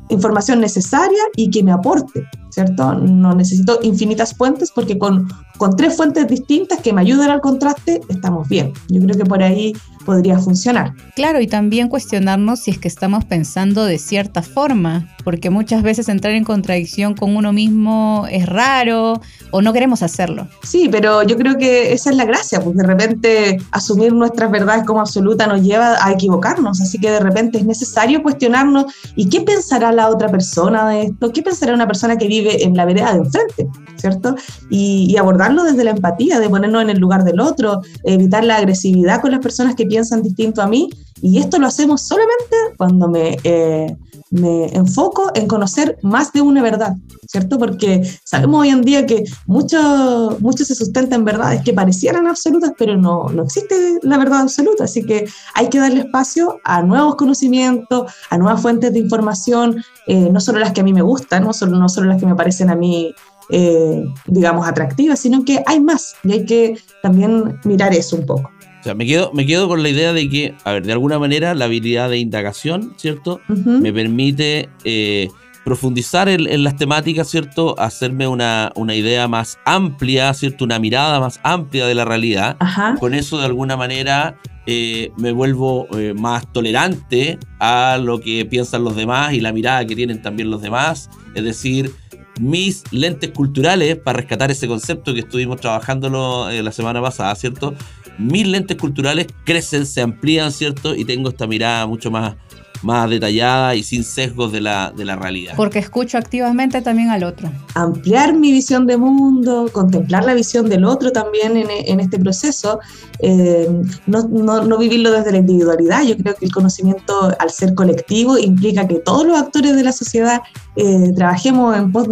información 0.08 0.60
necesaria 0.60 1.22
y 1.36 1.50
que 1.50 1.62
me 1.62 1.72
aporte, 1.72 2.28
¿cierto? 2.50 2.94
No 2.94 3.34
necesito 3.34 3.78
infinitas 3.82 4.34
fuentes 4.34 4.70
porque 4.70 4.98
con, 4.98 5.28
con 5.56 5.76
tres 5.76 5.96
fuentes 5.96 6.28
distintas 6.28 6.80
que 6.80 6.92
me 6.92 7.00
ayuden 7.00 7.30
al 7.30 7.40
contraste 7.40 8.00
estamos 8.08 8.48
bien. 8.48 8.72
Yo 8.88 9.00
creo 9.00 9.16
que 9.16 9.24
por 9.24 9.42
ahí 9.42 9.72
podría 10.04 10.38
funcionar. 10.38 10.92
Claro, 11.16 11.40
y 11.40 11.46
también 11.46 11.88
cuestionarnos 11.88 12.60
si 12.60 12.72
es 12.72 12.78
que 12.78 12.88
estamos 12.88 13.24
pensando 13.24 13.84
de 13.84 13.98
cierta 13.98 14.42
forma, 14.42 15.08
porque 15.24 15.50
muchas 15.50 15.82
veces 15.82 16.08
entrar 16.08 16.34
en 16.34 16.44
contradicción 16.44 17.14
con 17.14 17.34
uno 17.36 17.52
mismo 17.52 18.26
es 18.30 18.46
raro 18.46 19.20
o 19.52 19.62
no 19.62 19.72
queremos 19.72 20.02
hacerlo. 20.02 20.48
Sí, 20.62 20.88
pero 20.90 21.22
yo 21.22 21.36
creo 21.36 21.56
que 21.56 21.92
esa 21.92 22.10
es 22.10 22.16
la 22.16 22.24
gracia, 22.24 22.60
porque 22.60 22.78
de 22.78 22.86
repente 22.86 23.58
asumir 23.70 24.12
nuestras 24.12 24.50
verdades 24.50 24.84
como 24.84 25.00
absoluta 25.00 25.46
nos 25.46 25.62
lleva 25.62 26.04
a 26.04 26.12
equivocarnos, 26.12 26.80
así 26.80 26.98
que 26.98 27.10
de 27.10 27.20
repente 27.20 27.58
es 27.58 27.64
necesario 27.64 28.22
cuestionarnos 28.22 28.86
y 29.14 29.28
qué 29.28 29.42
pensará 29.42 29.92
la 29.92 30.08
otra 30.08 30.28
persona 30.28 30.88
de 30.88 31.02
esto, 31.02 31.32
qué 31.32 31.42
pensará 31.42 31.74
una 31.74 31.86
persona 31.86 32.16
que 32.16 32.26
vive 32.26 32.64
en 32.64 32.76
la 32.76 32.84
vereda 32.84 33.12
de 33.12 33.18
enfrente, 33.18 33.68
¿cierto? 33.96 34.34
Y, 34.70 35.06
y 35.08 35.16
abordarlo 35.16 35.64
desde 35.64 35.84
la 35.84 35.92
empatía, 35.92 36.40
de 36.40 36.48
ponernos 36.48 36.82
en 36.82 36.90
el 36.90 36.98
lugar 36.98 37.24
del 37.24 37.40
otro, 37.40 37.82
evitar 38.04 38.44
la 38.44 38.56
agresividad 38.56 39.20
con 39.20 39.30
las 39.30 39.40
personas 39.40 39.74
que 39.74 39.86
piensan 39.86 40.22
distinto 40.22 40.62
a 40.62 40.66
mí. 40.66 40.88
Y 41.20 41.38
esto 41.38 41.58
lo 41.58 41.68
hacemos 41.68 42.02
solamente 42.02 42.56
cuando 42.76 43.08
me, 43.08 43.36
eh, 43.44 43.96
me 44.32 44.66
enfoco 44.74 45.30
en 45.34 45.46
conocer 45.46 45.98
más 46.02 46.32
de 46.32 46.40
una 46.40 46.62
verdad, 46.62 46.96
¿cierto? 47.26 47.58
Porque 47.58 48.02
sabemos 48.24 48.62
hoy 48.62 48.70
en 48.70 48.80
día 48.80 49.06
que 49.06 49.24
mucho, 49.46 50.38
mucho 50.40 50.64
se 50.64 50.74
sustenta 50.74 51.14
en 51.14 51.24
verdades 51.24 51.62
que 51.62 51.74
parecieran 51.74 52.26
absolutas, 52.26 52.72
pero 52.78 52.96
no, 52.96 53.28
no 53.28 53.44
existe 53.44 53.98
la 54.02 54.16
verdad 54.16 54.40
absoluta. 54.40 54.84
Así 54.84 55.04
que 55.04 55.28
hay 55.54 55.68
que 55.68 55.78
darle 55.78 56.00
espacio 56.00 56.58
a 56.64 56.82
nuevos 56.82 57.16
conocimientos, 57.16 58.10
a 58.30 58.38
nuevas 58.38 58.62
fuentes 58.62 58.92
de 58.94 59.00
información, 59.00 59.84
eh, 60.06 60.30
no 60.30 60.40
solo 60.40 60.58
las 60.60 60.72
que 60.72 60.80
a 60.80 60.84
mí 60.84 60.94
me 60.94 61.02
gustan, 61.02 61.44
no 61.44 61.52
solo, 61.52 61.76
no 61.76 61.90
solo 61.90 62.08
las 62.08 62.18
que 62.18 62.26
me 62.26 62.34
parecen 62.34 62.70
a 62.70 62.74
mí 62.74 63.14
eh, 63.50 64.04
digamos, 64.26 64.66
atractivas, 64.66 65.18
sino 65.18 65.44
que 65.44 65.62
hay 65.66 65.78
más 65.78 66.14
y 66.24 66.32
hay 66.32 66.46
que 66.46 66.78
también 67.02 67.60
mirar 67.64 67.92
eso 67.92 68.16
un 68.16 68.24
poco. 68.24 68.50
O 68.82 68.84
sea, 68.84 68.94
me 68.94 69.06
quedo, 69.06 69.30
me 69.32 69.46
quedo 69.46 69.68
con 69.68 69.80
la 69.84 69.88
idea 69.88 70.12
de 70.12 70.28
que, 70.28 70.56
a 70.64 70.72
ver, 70.72 70.84
de 70.84 70.90
alguna 70.90 71.16
manera 71.20 71.54
la 71.54 71.66
habilidad 71.66 72.10
de 72.10 72.18
indagación, 72.18 72.94
¿cierto? 72.96 73.40
Me 73.46 73.92
permite 73.92 74.70
eh, 74.82 75.28
profundizar 75.64 76.28
en, 76.28 76.64
las 76.64 76.74
temáticas, 76.74 77.28
¿cierto? 77.28 77.78
Hacerme 77.78 78.26
una, 78.26 78.72
una, 78.74 78.96
idea 78.96 79.28
más 79.28 79.60
amplia, 79.64 80.34
¿cierto? 80.34 80.64
Una 80.64 80.80
mirada 80.80 81.20
más 81.20 81.38
amplia 81.44 81.86
de 81.86 81.94
la 81.94 82.04
realidad. 82.04 82.56
Con 82.98 83.14
eso, 83.14 83.38
de 83.38 83.44
alguna 83.44 83.76
manera, 83.76 84.36
eh, 84.66 85.12
me 85.16 85.30
vuelvo 85.30 85.86
eh, 85.96 86.12
más 86.12 86.52
tolerante 86.52 87.38
a 87.60 88.00
lo 88.02 88.20
que 88.20 88.44
piensan 88.46 88.82
los 88.82 88.96
demás 88.96 89.32
y 89.32 89.40
la 89.40 89.52
mirada 89.52 89.84
que 89.86 89.94
tienen 89.94 90.22
también 90.22 90.50
los 90.50 90.60
demás. 90.60 91.08
Es 91.36 91.44
decir, 91.44 91.92
mis 92.40 92.84
lentes 92.92 93.30
culturales, 93.30 93.96
para 93.96 94.18
rescatar 94.18 94.50
ese 94.50 94.66
concepto 94.66 95.14
que 95.14 95.20
estuvimos 95.20 95.60
trabajándolo 95.60 96.50
eh, 96.50 96.62
la 96.62 96.72
semana 96.72 97.00
pasada, 97.00 97.34
¿cierto? 97.34 97.74
Mis 98.18 98.46
lentes 98.46 98.76
culturales 98.76 99.26
crecen, 99.44 99.86
se 99.86 100.00
amplían, 100.00 100.52
¿cierto? 100.52 100.94
Y 100.94 101.04
tengo 101.04 101.30
esta 101.30 101.46
mirada 101.46 101.86
mucho 101.86 102.10
más 102.10 102.36
más 102.82 103.08
detallada 103.08 103.74
y 103.74 103.82
sin 103.82 104.04
sesgos 104.04 104.52
de 104.52 104.60
la, 104.60 104.92
de 104.94 105.04
la 105.04 105.16
realidad. 105.16 105.54
Porque 105.56 105.78
escucho 105.78 106.18
activamente 106.18 106.82
también 106.82 107.10
al 107.10 107.24
otro. 107.24 107.50
Ampliar 107.74 108.34
mi 108.34 108.52
visión 108.52 108.86
de 108.86 108.96
mundo, 108.96 109.68
contemplar 109.72 110.24
la 110.24 110.34
visión 110.34 110.68
del 110.68 110.84
otro 110.84 111.12
también 111.12 111.56
en, 111.56 111.68
en 111.70 112.00
este 112.00 112.18
proceso, 112.18 112.80
eh, 113.20 113.68
no, 114.06 114.28
no, 114.28 114.64
no, 114.64 114.78
vivirlo 114.78 115.12
desde 115.12 115.32
la 115.32 115.38
individualidad. 115.38 116.02
Yo 116.02 116.16
creo 116.16 116.34
que 116.34 116.44
el 116.44 116.52
conocimiento, 116.52 117.32
al 117.38 117.50
ser 117.50 117.74
colectivo, 117.74 118.36
implica 118.36 118.86
que 118.88 118.96
todos 118.96 119.26
los 119.26 119.38
actores 119.38 119.76
de 119.76 119.82
la 119.84 119.92
sociedad 119.92 120.42
eh, 120.74 121.12
trabajemos 121.14 121.76
en 121.76 121.92
post 121.92 122.10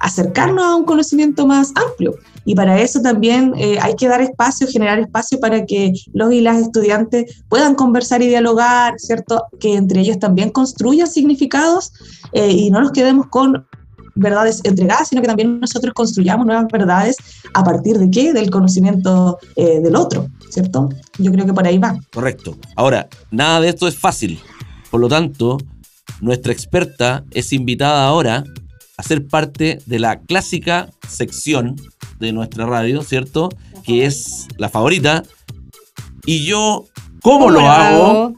acercarnos 0.00 0.64
a 0.64 0.74
un 0.74 0.84
conocimiento 0.84 1.46
más 1.46 1.72
amplio. 1.76 2.16
Y 2.44 2.54
para 2.54 2.80
eso 2.80 3.00
también 3.02 3.52
eh, 3.58 3.78
hay 3.80 3.94
que 3.94 4.08
dar 4.08 4.22
espacio, 4.22 4.66
generar 4.66 4.98
espacio 4.98 5.38
para 5.38 5.66
que 5.66 5.92
los 6.14 6.32
y 6.32 6.40
las 6.40 6.56
estudiantes 6.56 7.42
puedan 7.48 7.74
conversar 7.74 8.22
y 8.22 8.28
dialogar, 8.28 8.94
¿cierto? 8.96 9.44
Que 9.60 9.74
entre 9.74 10.00
ellos 10.08 10.20
también 10.20 10.50
construyan 10.50 11.06
significados 11.06 11.92
eh, 12.32 12.50
y 12.50 12.70
no 12.70 12.80
nos 12.80 12.92
quedemos 12.92 13.26
con 13.28 13.66
verdades 14.18 14.60
entregadas, 14.64 15.08
sino 15.08 15.22
que 15.22 15.28
también 15.28 15.60
nosotros 15.60 15.94
construyamos 15.94 16.46
nuevas 16.46 16.66
verdades 16.70 17.16
a 17.54 17.64
partir 17.64 17.98
de 17.98 18.10
qué? 18.10 18.32
Del 18.32 18.50
conocimiento 18.50 19.38
eh, 19.56 19.80
del 19.80 19.96
otro, 19.96 20.28
¿cierto? 20.50 20.88
Yo 21.18 21.32
creo 21.32 21.46
que 21.46 21.52
por 21.52 21.66
ahí 21.66 21.78
va. 21.78 21.96
Correcto. 22.12 22.56
Ahora, 22.76 23.08
nada 23.30 23.60
de 23.60 23.68
esto 23.68 23.86
es 23.86 23.96
fácil. 23.96 24.40
Por 24.90 25.00
lo 25.00 25.08
tanto, 25.08 25.58
nuestra 26.20 26.52
experta 26.52 27.24
es 27.30 27.52
invitada 27.52 28.06
ahora 28.06 28.44
a 28.96 29.02
ser 29.02 29.26
parte 29.26 29.78
de 29.86 29.98
la 29.98 30.20
clásica 30.20 30.90
sección 31.08 31.76
de 32.18 32.32
nuestra 32.32 32.66
radio, 32.66 33.02
¿cierto? 33.02 33.48
Que 33.84 34.04
es 34.04 34.48
la 34.56 34.68
favorita. 34.68 35.22
Y 36.26 36.44
yo, 36.44 36.86
¿cómo, 37.22 37.50
lo 37.50 37.60
hago? 37.60 38.34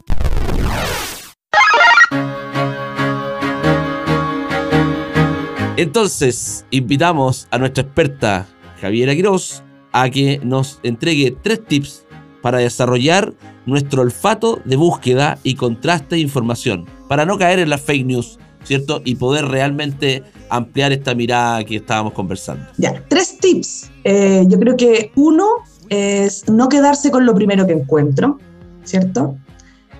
Entonces, 5.80 6.66
invitamos 6.70 7.48
a 7.50 7.56
nuestra 7.56 7.84
experta 7.84 8.46
Javiera 8.82 9.14
Quiroz 9.14 9.62
a 9.92 10.10
que 10.10 10.38
nos 10.44 10.78
entregue 10.82 11.34
tres 11.42 11.64
tips 11.64 12.04
para 12.42 12.58
desarrollar 12.58 13.32
nuestro 13.64 14.02
olfato 14.02 14.60
de 14.66 14.76
búsqueda 14.76 15.38
y 15.42 15.54
contraste 15.54 16.16
de 16.16 16.20
información, 16.20 16.84
para 17.08 17.24
no 17.24 17.38
caer 17.38 17.60
en 17.60 17.70
las 17.70 17.80
fake 17.80 18.04
news, 18.04 18.38
¿cierto? 18.62 19.00
Y 19.06 19.14
poder 19.14 19.46
realmente 19.46 20.22
ampliar 20.50 20.92
esta 20.92 21.14
mirada 21.14 21.64
que 21.64 21.76
estábamos 21.76 22.12
conversando. 22.12 22.66
Ya, 22.76 23.02
tres 23.08 23.38
tips. 23.38 23.90
Eh, 24.04 24.44
yo 24.48 24.60
creo 24.60 24.76
que 24.76 25.12
uno 25.14 25.46
es 25.88 26.46
no 26.50 26.68
quedarse 26.68 27.10
con 27.10 27.24
lo 27.24 27.34
primero 27.34 27.66
que 27.66 27.72
encuentro, 27.72 28.38
¿cierto? 28.84 29.34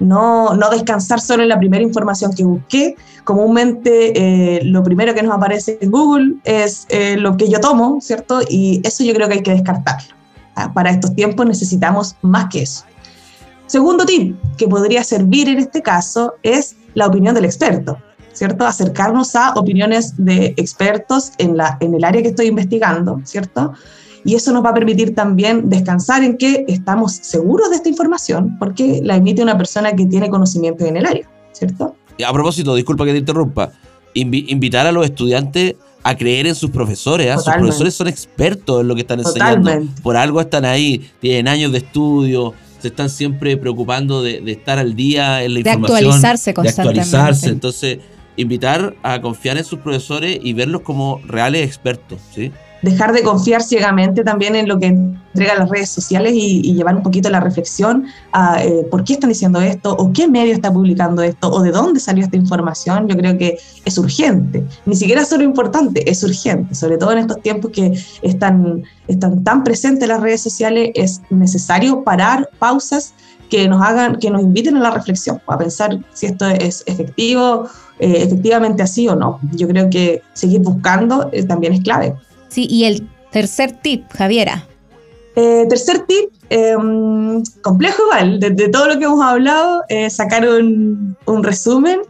No, 0.01 0.55
no 0.55 0.71
descansar 0.71 1.21
solo 1.21 1.43
en 1.43 1.51
la 1.51 1.59
primera 1.59 1.83
información 1.83 2.33
que 2.33 2.43
busqué. 2.43 2.97
Comúnmente 3.25 4.13
eh, 4.59 4.65
lo 4.65 4.83
primero 4.83 5.15
que 5.15 5.23
nos 5.23 5.35
aparece 5.35 5.79
en 5.81 5.91
Google 5.91 6.37
es 6.45 6.87
eh, 6.89 7.17
lo 7.17 7.37
que 7.37 7.49
yo 7.49 7.61
tomo, 7.61 8.01
¿cierto? 8.01 8.41
Y 8.49 8.81
eso 8.83 9.05
yo 9.05 9.15
creo 9.15 9.29
que 9.29 9.35
hay 9.35 9.43
que 9.43 9.53
descartarlo. 9.53 10.15
Ah, 10.57 10.73
para 10.73 10.91
estos 10.91 11.15
tiempos 11.15 11.47
necesitamos 11.47 12.17
más 12.23 12.49
que 12.51 12.63
eso. 12.63 12.85
Segundo 13.67 14.05
tip 14.05 14.37
que 14.57 14.67
podría 14.67 15.05
servir 15.05 15.49
en 15.49 15.59
este 15.59 15.83
caso 15.83 16.35
es 16.43 16.77
la 16.95 17.07
opinión 17.07 17.35
del 17.35 17.45
experto. 17.45 17.99
¿cierto? 18.33 18.67
Acercarnos 18.67 19.35
a 19.37 19.53
opiniones 19.55 20.15
de 20.17 20.55
expertos 20.57 21.33
en, 21.39 21.57
la, 21.57 21.77
en 21.81 21.95
el 21.95 22.05
área 22.05 22.23
que 22.23 22.29
estoy 22.29 22.47
investigando, 22.47 23.21
¿cierto? 23.25 23.75
Y 24.25 24.35
eso 24.35 24.53
nos 24.53 24.65
va 24.65 24.71
a 24.71 24.75
permitir 24.75 25.15
también 25.15 25.69
descansar 25.69 26.23
en 26.23 26.37
que 26.37 26.65
estamos 26.69 27.13
seguros 27.13 27.71
de 27.71 27.77
esta 27.77 27.89
información 27.89 28.57
porque 28.59 29.01
la 29.03 29.17
emite 29.17 29.43
una 29.43 29.57
persona 29.57 29.93
que 29.93 30.07
tiene 30.07 30.29
conocimiento 30.29 30.85
en 30.85 30.97
el 30.97 31.07
área, 31.07 31.29
¿cierto? 31.53 31.95
A 32.25 32.33
propósito, 32.33 32.75
disculpa 32.75 33.05
que 33.05 33.13
te 33.13 33.19
interrumpa, 33.19 33.73
invitar 34.15 34.87
a 34.87 34.93
los 34.93 35.05
estudiantes 35.05 35.77
a 36.03 36.17
creer 36.17 36.47
en 36.47 36.55
sus 36.55 36.71
profesores. 36.71 37.27
¿eh? 37.27 37.35
Sus 37.37 37.53
profesores 37.55 37.95
son 37.95 38.09
expertos 38.09 38.81
en 38.81 38.89
lo 38.89 38.95
que 38.95 39.03
están 39.03 39.21
enseñando. 39.21 39.71
Por 40.03 40.17
algo 40.17 40.41
están 40.41 40.65
ahí, 40.65 41.11
tienen 41.21 41.49
años 41.49 41.73
de 41.73 41.79
estudio, 41.79 42.55
se 42.81 42.89
están 42.89 43.11
siempre 43.11 43.57
preocupando 43.57 44.23
de, 44.23 44.43
estar 44.51 44.79
al 44.79 44.95
día 44.95 45.43
en 45.43 45.55
la 45.55 45.61
de 45.61 45.71
información. 45.71 45.99
Actualizarse 45.99 46.55
constantemente. 46.55 46.95
De 46.95 47.17
actualizarse. 47.17 47.49
Entonces, 47.51 47.99
invitar 48.37 48.95
a 49.03 49.21
confiar 49.21 49.59
en 49.59 49.65
sus 49.65 49.79
profesores 49.81 50.39
y 50.43 50.53
verlos 50.53 50.83
como 50.83 51.21
reales 51.27 51.67
expertos, 51.67 52.21
¿sí? 52.35 52.53
Dejar 52.83 53.13
de 53.13 53.23
confiar 53.23 53.63
ciegamente 53.63 54.25
también 54.25 54.57
en 54.57 54.69
lo 54.69 54.79
que 54.79 54.87
entregan 54.87 55.59
las 55.59 55.69
redes 55.69 55.91
sociales 55.91 56.33
y, 56.35 56.75
llevar 56.75 56.97
un 56.97 57.03
poquito 57.03 57.29
la 57.29 57.41
reflexión 57.41 58.07
a 58.33 58.65
eh, 58.65 58.87
por 58.91 59.05
qué 59.05 59.15
están 59.15 59.29
diciendo 59.29 59.61
esto, 59.61 59.95
o 59.95 60.13
qué 60.13 60.27
medio 60.29 60.55
está 60.55 60.73
publicando 60.73 61.23
esto, 61.23 61.51
o 61.51 61.63
de 61.63 61.71
dónde 61.73 62.01
salió 62.01 62.25
esta 62.25 62.37
información. 62.37 63.09
Yo 63.09 63.17
creo 63.17 63.37
que 63.37 63.59
es 63.85 63.99
urgente. 63.99 64.65
Ni 64.87 64.97
siquiera 64.97 65.25
solo 65.25 65.45
importante, 65.45 66.11
es 66.11 66.23
urgente. 66.23 66.75
Sobre 66.75 66.97
todo 66.97 67.13
en 67.13 67.19
estos 67.19 67.41
tiempos 67.43 67.71
que 67.71 67.93
están, 68.23 68.85
están 69.09 69.45
tan 69.45 69.63
presentes 69.63 70.09
las 70.09 70.21
redes 70.21 70.41
sociales, 70.41 70.91
es 70.95 71.21
necesario 71.31 72.03
parar, 72.03 72.49
pausas 72.59 73.15
que 73.51 73.69
nos 73.69 73.83
hagan, 73.83 74.17
que 74.17 74.31
nos 74.31 74.43
inviten 74.43 74.77
a 74.77 74.81
la 74.81 74.91
reflexión, 74.93 75.43
a 75.47 75.59
pensar 75.59 75.99
si 76.15 76.27
esto 76.27 76.47
es 76.47 76.85
efectivo, 76.87 77.69
eh, 77.99 78.23
efectivamente 78.23 78.83
así 78.83 79.09
o 79.09 79.17
no. 79.17 79.41
Yo 79.53 79.69
creo 79.69 79.91
que 79.91 80.23
seguir 80.33 80.61
buscando 80.61 81.29
eh, 81.33 81.43
también 81.43 81.75
es 81.75 81.81
clave. 81.81 82.15
Sí, 82.51 82.67
y 82.69 82.85
el 82.85 83.09
tercer 83.33 83.73
tip, 83.73 84.05
Javiera. 84.13 84.67
Eh, 85.37 85.65
tercer 85.69 86.01
tip, 86.07 86.31
em, 86.51 87.43
complejo 87.63 88.03
igual, 88.05 88.41
de, 88.41 88.69
todo 88.69 88.89
lo 88.89 88.99
que 88.99 89.07
hemos 89.07 89.25
hablado, 89.25 89.83
sacar 90.11 90.47
un, 90.47 91.17
un 91.25 91.43
resumen 91.43 92.01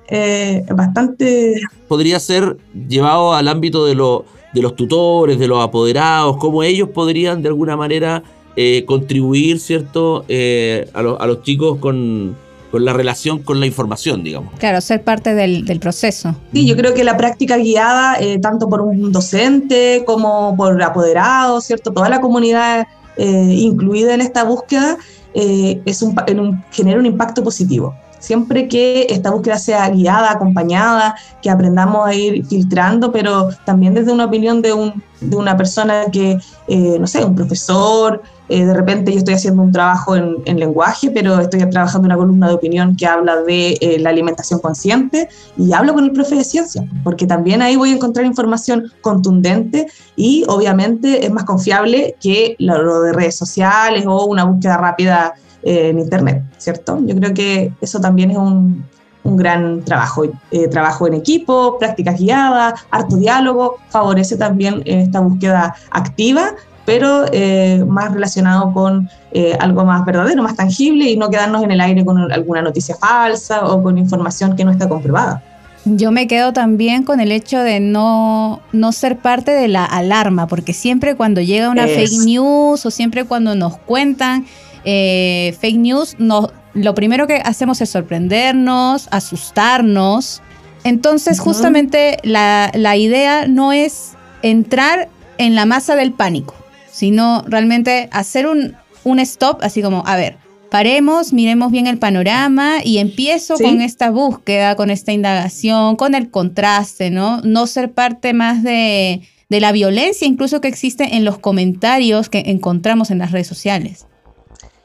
bastante... 0.74 1.60
Podría 1.86 2.18
ser 2.18 2.56
llevado 2.88 3.34
al 3.34 3.46
ámbito 3.46 3.86
de, 3.86 3.94
de 3.94 4.62
los 4.62 4.74
tutores, 4.74 5.38
de 5.38 5.46
los 5.46 5.62
apoderados, 5.62 6.36
cómo 6.38 6.62
ellos 6.62 6.88
podrían 6.88 7.42
de 7.42 7.48
alguna 7.48 7.76
manera 7.76 8.22
eh, 8.56 8.84
contribuir, 8.84 9.60
¿cierto?, 9.60 10.24
eh, 10.28 10.90
a, 10.92 10.98
a, 10.98 11.26
los 11.26 11.42
chicos 11.42 11.78
con, 11.78 12.36
con, 12.70 12.84
la 12.84 12.92
relación 12.92 13.42
con 13.42 13.60
la 13.60 13.66
información, 13.66 14.22
digamos. 14.22 14.52
Claro, 14.58 14.80
ser 14.80 15.02
parte 15.02 15.34
del, 15.34 15.64
del 15.64 15.80
proceso. 15.80 16.34
Sí, 16.52 16.66
yo 16.66 16.76
creo 16.76 16.94
que 16.94 17.04
la 17.04 17.16
práctica 17.16 17.56
guiada, 17.56 18.18
eh, 18.20 18.38
tanto 18.38 18.68
por 18.68 18.80
un 18.82 19.12
docente 19.12 20.04
como 20.06 20.56
por 20.56 20.80
apoderados, 20.82 21.64
¿cierto?, 21.64 21.92
toda 21.92 22.08
la 22.08 22.20
comunidad 22.20 22.86
incluida 23.18 24.14
en 24.14 24.22
esta 24.22 24.44
búsqueda, 24.44 24.96
es 25.34 26.00
un, 26.00 26.14
en 26.26 26.40
un, 26.40 26.64
genera 26.70 26.98
un 26.98 27.04
impacto 27.04 27.44
positivo 27.44 27.94
siempre 28.20 28.68
que 28.68 29.06
esta 29.10 29.30
búsqueda 29.30 29.58
sea 29.58 29.88
guiada, 29.88 30.30
acompañada, 30.30 31.16
que 31.42 31.50
aprendamos 31.50 32.06
a 32.06 32.14
ir 32.14 32.46
filtrando, 32.46 33.10
pero 33.10 33.48
también 33.64 33.94
desde 33.94 34.12
una 34.12 34.26
opinión 34.26 34.62
de, 34.62 34.72
un, 34.72 35.02
de 35.20 35.36
una 35.36 35.56
persona 35.56 36.04
que, 36.12 36.38
no 36.68 37.06
sé, 37.06 37.24
un 37.24 37.34
profesor, 37.34 38.22
eh, 38.50 38.66
de 38.66 38.74
repente 38.74 39.12
yo 39.12 39.18
estoy 39.18 39.34
haciendo 39.34 39.62
un 39.62 39.70
trabajo 39.70 40.16
en, 40.16 40.58
lenguaje, 40.58 41.12
pero 41.12 41.38
estoy 41.38 41.60
trabajando 41.70 42.06
una 42.06 42.16
columna 42.16 42.48
de 42.48 42.54
opinión 42.54 42.96
que 42.96 43.06
habla 43.06 43.42
de 43.42 43.78
eh, 43.80 43.98
la 44.00 44.10
alimentación 44.10 44.58
consciente 44.58 45.28
y 45.56 45.72
hablo 45.72 45.94
con 45.94 46.02
el 46.02 46.10
profe 46.10 46.34
de 46.34 46.42
ciencia, 46.42 46.84
porque 47.04 47.28
también 47.28 47.62
ahí 47.62 47.76
voy 47.76 47.92
a 47.92 47.94
encontrar 47.94 48.26
información 48.26 48.90
contundente 49.02 49.86
y 50.16 50.44
obviamente 50.48 51.24
es 51.24 51.30
más 51.30 51.44
confiable 51.44 52.16
que 52.20 52.56
lo, 52.58 53.02
de 53.02 53.12
redes 53.12 53.36
sociales 53.36 54.04
o 54.06 54.26
una 54.26 54.42
búsqueda 54.42 54.76
rápida 54.78 55.34
eh, 55.62 55.90
en 55.90 56.00
Internet, 56.00 56.42
¿cierto? 56.58 56.98
Yo 57.06 57.14
creo 57.14 57.32
que 57.32 57.72
eso 57.80 58.00
también 58.00 58.32
es 58.32 58.36
un, 58.36 58.84
un 59.22 59.36
gran 59.36 59.84
trabajo, 59.84 60.24
trabajo 60.72 61.06
en 61.06 61.14
equipo, 61.14 61.78
prácticas 61.78 62.18
guiadas, 62.18 62.80
harto 62.90 63.16
diálogo, 63.16 63.76
favorece 63.90 64.36
también 64.36 64.82
esta 64.84 65.20
búsqueda 65.20 65.76
activa 65.92 66.56
pero 66.90 67.24
eh, 67.32 67.84
más 67.86 68.12
relacionado 68.12 68.72
con 68.72 69.08
eh, 69.30 69.56
algo 69.60 69.84
más 69.84 70.04
verdadero, 70.04 70.42
más 70.42 70.56
tangible 70.56 71.08
y 71.08 71.16
no 71.16 71.30
quedarnos 71.30 71.62
en 71.62 71.70
el 71.70 71.80
aire 71.80 72.04
con 72.04 72.32
alguna 72.32 72.62
noticia 72.62 72.96
falsa 72.96 73.64
o 73.64 73.80
con 73.80 73.96
información 73.96 74.56
que 74.56 74.64
no 74.64 74.72
está 74.72 74.88
comprobada. 74.88 75.40
Yo 75.84 76.10
me 76.10 76.26
quedo 76.26 76.52
también 76.52 77.04
con 77.04 77.20
el 77.20 77.30
hecho 77.30 77.60
de 77.60 77.78
no, 77.78 78.60
no 78.72 78.90
ser 78.90 79.18
parte 79.18 79.52
de 79.52 79.68
la 79.68 79.84
alarma, 79.84 80.48
porque 80.48 80.72
siempre 80.72 81.14
cuando 81.14 81.40
llega 81.40 81.70
una 81.70 81.86
fake 81.86 82.24
news 82.24 82.84
o 82.84 82.90
siempre 82.90 83.22
cuando 83.24 83.54
nos 83.54 83.76
cuentan 83.78 84.46
eh, 84.84 85.56
fake 85.60 85.78
news, 85.78 86.16
lo 86.18 86.94
primero 86.96 87.28
que 87.28 87.36
hacemos 87.36 87.80
es 87.80 87.88
sorprendernos, 87.90 89.06
asustarnos, 89.12 90.42
Entonces, 90.82 91.38
justamente 91.38 92.18
la, 92.24 92.72
la 92.74 92.96
idea 92.96 93.46
no 93.46 93.72
es 93.72 94.14
entrar 94.42 95.08
en 95.38 95.54
la 95.54 95.66
masa 95.66 95.94
del 95.94 96.12
pánico, 96.12 96.54
sino 97.00 97.42
realmente 97.48 98.10
hacer 98.12 98.46
un, 98.46 98.74
un 99.04 99.18
stop, 99.20 99.60
así 99.62 99.80
como, 99.80 100.02
a 100.06 100.16
ver, 100.16 100.36
paremos, 100.70 101.32
miremos 101.32 101.72
bien 101.72 101.86
el 101.86 101.96
panorama 101.96 102.76
y 102.84 102.98
empiezo 102.98 103.56
Sí. 103.56 103.64
con 103.64 103.80
esta 103.80 104.10
búsqueda, 104.10 104.76
con 104.76 104.90
esta 104.90 105.10
indagación, 105.12 105.96
con 105.96 106.14
el 106.14 106.30
contraste, 106.30 107.10
¿no? 107.10 107.40
No 107.40 107.66
ser 107.66 107.92
parte 107.92 108.34
más 108.34 108.62
de, 108.62 109.22
de 109.48 109.60
la 109.60 109.72
violencia 109.72 110.26
incluso 110.28 110.60
que 110.60 110.68
existe 110.68 111.16
en 111.16 111.24
los 111.24 111.38
comentarios 111.38 112.28
que 112.28 112.42
encontramos 112.46 113.10
en 113.10 113.16
las 113.18 113.32
redes 113.32 113.46
sociales. 113.46 114.04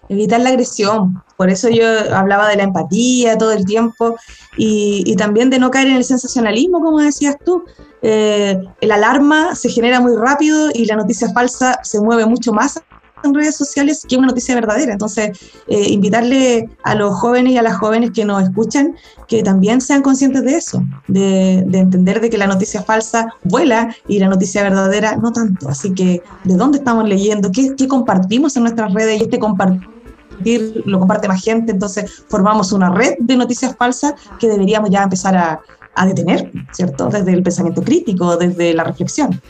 Evitar 0.09 0.39
la 0.41 0.49
agresión. 0.49 1.23
Por 1.37 1.49
eso 1.49 1.69
yo 1.69 1.85
hablaba 2.13 2.49
de 2.49 2.57
la 2.57 2.63
empatía 2.63 3.37
todo 3.37 3.51
el 3.51 3.65
tiempo 3.65 4.15
y, 4.57 5.03
y 5.05 5.15
también 5.15 5.49
de 5.49 5.59
no 5.59 5.71
caer 5.71 5.87
en 5.87 5.97
el 5.97 6.03
sensacionalismo, 6.03 6.81
como 6.81 6.99
decías 6.99 7.35
tú. 7.45 7.63
Eh, 8.01 8.61
el 8.81 8.91
alarma 8.91 9.55
se 9.55 9.69
genera 9.69 9.99
muy 9.99 10.15
rápido 10.15 10.69
y 10.73 10.85
la 10.85 10.95
noticia 10.95 11.31
falsa 11.33 11.79
se 11.83 11.99
mueve 11.99 12.25
mucho 12.25 12.53
más 12.53 12.79
en 13.23 13.33
redes 13.33 13.55
sociales 13.55 14.05
que 14.07 14.17
una 14.17 14.27
noticia 14.27 14.55
verdadera. 14.55 14.93
Entonces, 14.93 15.37
eh, 15.67 15.89
invitarle 15.89 16.69
a 16.83 16.95
los 16.95 17.15
jóvenes 17.15 17.53
y 17.53 17.57
a 17.57 17.63
las 17.63 17.77
jóvenes 17.77 18.11
que 18.11 18.23
nos 18.23 18.43
escuchan 18.43 18.95
que 19.27 19.41
también 19.41 19.81
sean 19.81 20.03
conscientes 20.03 20.43
de 20.43 20.55
eso, 20.55 20.83
de, 21.07 21.63
de 21.65 21.79
entender 21.79 22.21
de 22.21 22.29
que 22.29 22.37
la 22.37 22.45
noticia 22.45 22.83
falsa 22.83 23.33
vuela 23.43 23.95
y 24.07 24.19
la 24.19 24.27
noticia 24.27 24.61
verdadera 24.61 25.15
no 25.15 25.31
tanto. 25.31 25.67
Así 25.67 25.93
que, 25.93 26.21
¿de 26.43 26.55
dónde 26.55 26.77
estamos 26.77 27.09
leyendo? 27.09 27.51
¿Qué, 27.51 27.75
qué 27.75 27.87
compartimos 27.87 28.55
en 28.55 28.63
nuestras 28.63 28.93
redes? 28.93 29.19
Y 29.19 29.23
este 29.23 29.39
compartir 29.39 29.94
lo 30.85 30.99
comparte 30.99 31.27
más 31.27 31.43
gente, 31.43 31.71
entonces 31.71 32.23
formamos 32.27 32.71
una 32.71 32.89
red 32.89 33.13
de 33.19 33.35
noticias 33.37 33.75
falsas 33.77 34.13
que 34.39 34.47
deberíamos 34.47 34.89
ya 34.89 35.03
empezar 35.03 35.35
a, 35.35 35.61
a 35.95 36.05
detener, 36.05 36.51
¿cierto? 36.71 37.07
Desde 37.09 37.31
el 37.33 37.41
pensamiento 37.43 37.81
crítico, 37.81 38.37
desde 38.37 38.73
la 38.73 38.83
reflexión. 38.83 39.41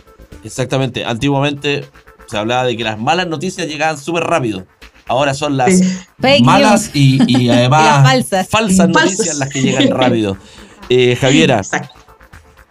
Exactamente. 0.43 1.03
Antiguamente 1.05 1.85
se 2.27 2.37
hablaba 2.37 2.63
de 2.65 2.77
que 2.77 2.83
las 2.83 2.99
malas 2.99 3.27
noticias 3.27 3.67
llegaban 3.67 3.97
súper 3.97 4.23
rápido. 4.23 4.65
Ahora 5.07 5.33
son 5.33 5.55
las 5.57 5.71
Sí. 5.77 6.43
Malas 6.43 6.89
y, 6.93 7.19
y 7.27 7.49
además 7.51 7.81
Y 7.81 7.85
las 7.85 8.03
falsas. 8.03 8.47
falsas 8.49 8.77
Falsas. 8.77 8.89
noticias 8.89 9.37
las 9.37 9.49
que 9.49 9.61
llegan 9.61 9.87
rápido. 9.91 10.37
Eh, 10.89 11.15
Javiera, 11.19 11.57
Exacto. 11.57 11.93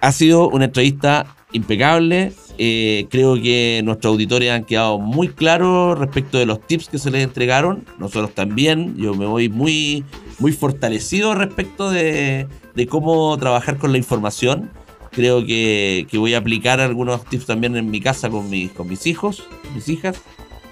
ha 0.01 0.13
sido 0.13 0.49
una 0.51 0.65
entrevista 0.67 1.27
impecable. 1.53 2.33
Eh, 2.57 3.07
creo 3.11 3.35
que 3.35 3.81
nuestros 3.85 4.13
auditores 4.13 4.51
han 4.53 4.65
quedado 4.65 4.99
muy 4.99 5.29
claros 5.29 5.99
respecto 5.99 6.39
de 6.39 6.47
los 6.47 6.61
tips 6.61 6.89
que 6.89 6.99
se 6.99 7.11
les 7.11 7.25
entregaron. 7.25 7.85
Nosotros 7.99 8.33
también. 8.35 8.97
Yo 8.97 9.15
me 9.15 9.27
voy 9.27 9.49
muy, 9.49 10.05
muy 10.39 10.53
fortalecido 10.53 11.35
respecto 11.35 11.91
de, 11.91 12.47
cómo 12.89 13.37
trabajar 13.39 13.79
con 13.79 13.93
la 13.93 13.99
información. 13.99 14.71
Creo 15.11 15.45
que, 15.45 16.07
voy 16.15 16.35
a 16.35 16.39
aplicar 16.39 16.81
algunos 16.81 17.25
tips 17.25 17.47
también 17.47 17.77
en 17.77 17.91
mi 17.91 18.01
casa 18.01 18.31
con 18.31 18.49
mis, 18.51 18.71
con 18.73 18.89
mis 18.89 19.07
hijos, 19.07 19.45
mis 19.75 19.89
hijas. 19.89 20.21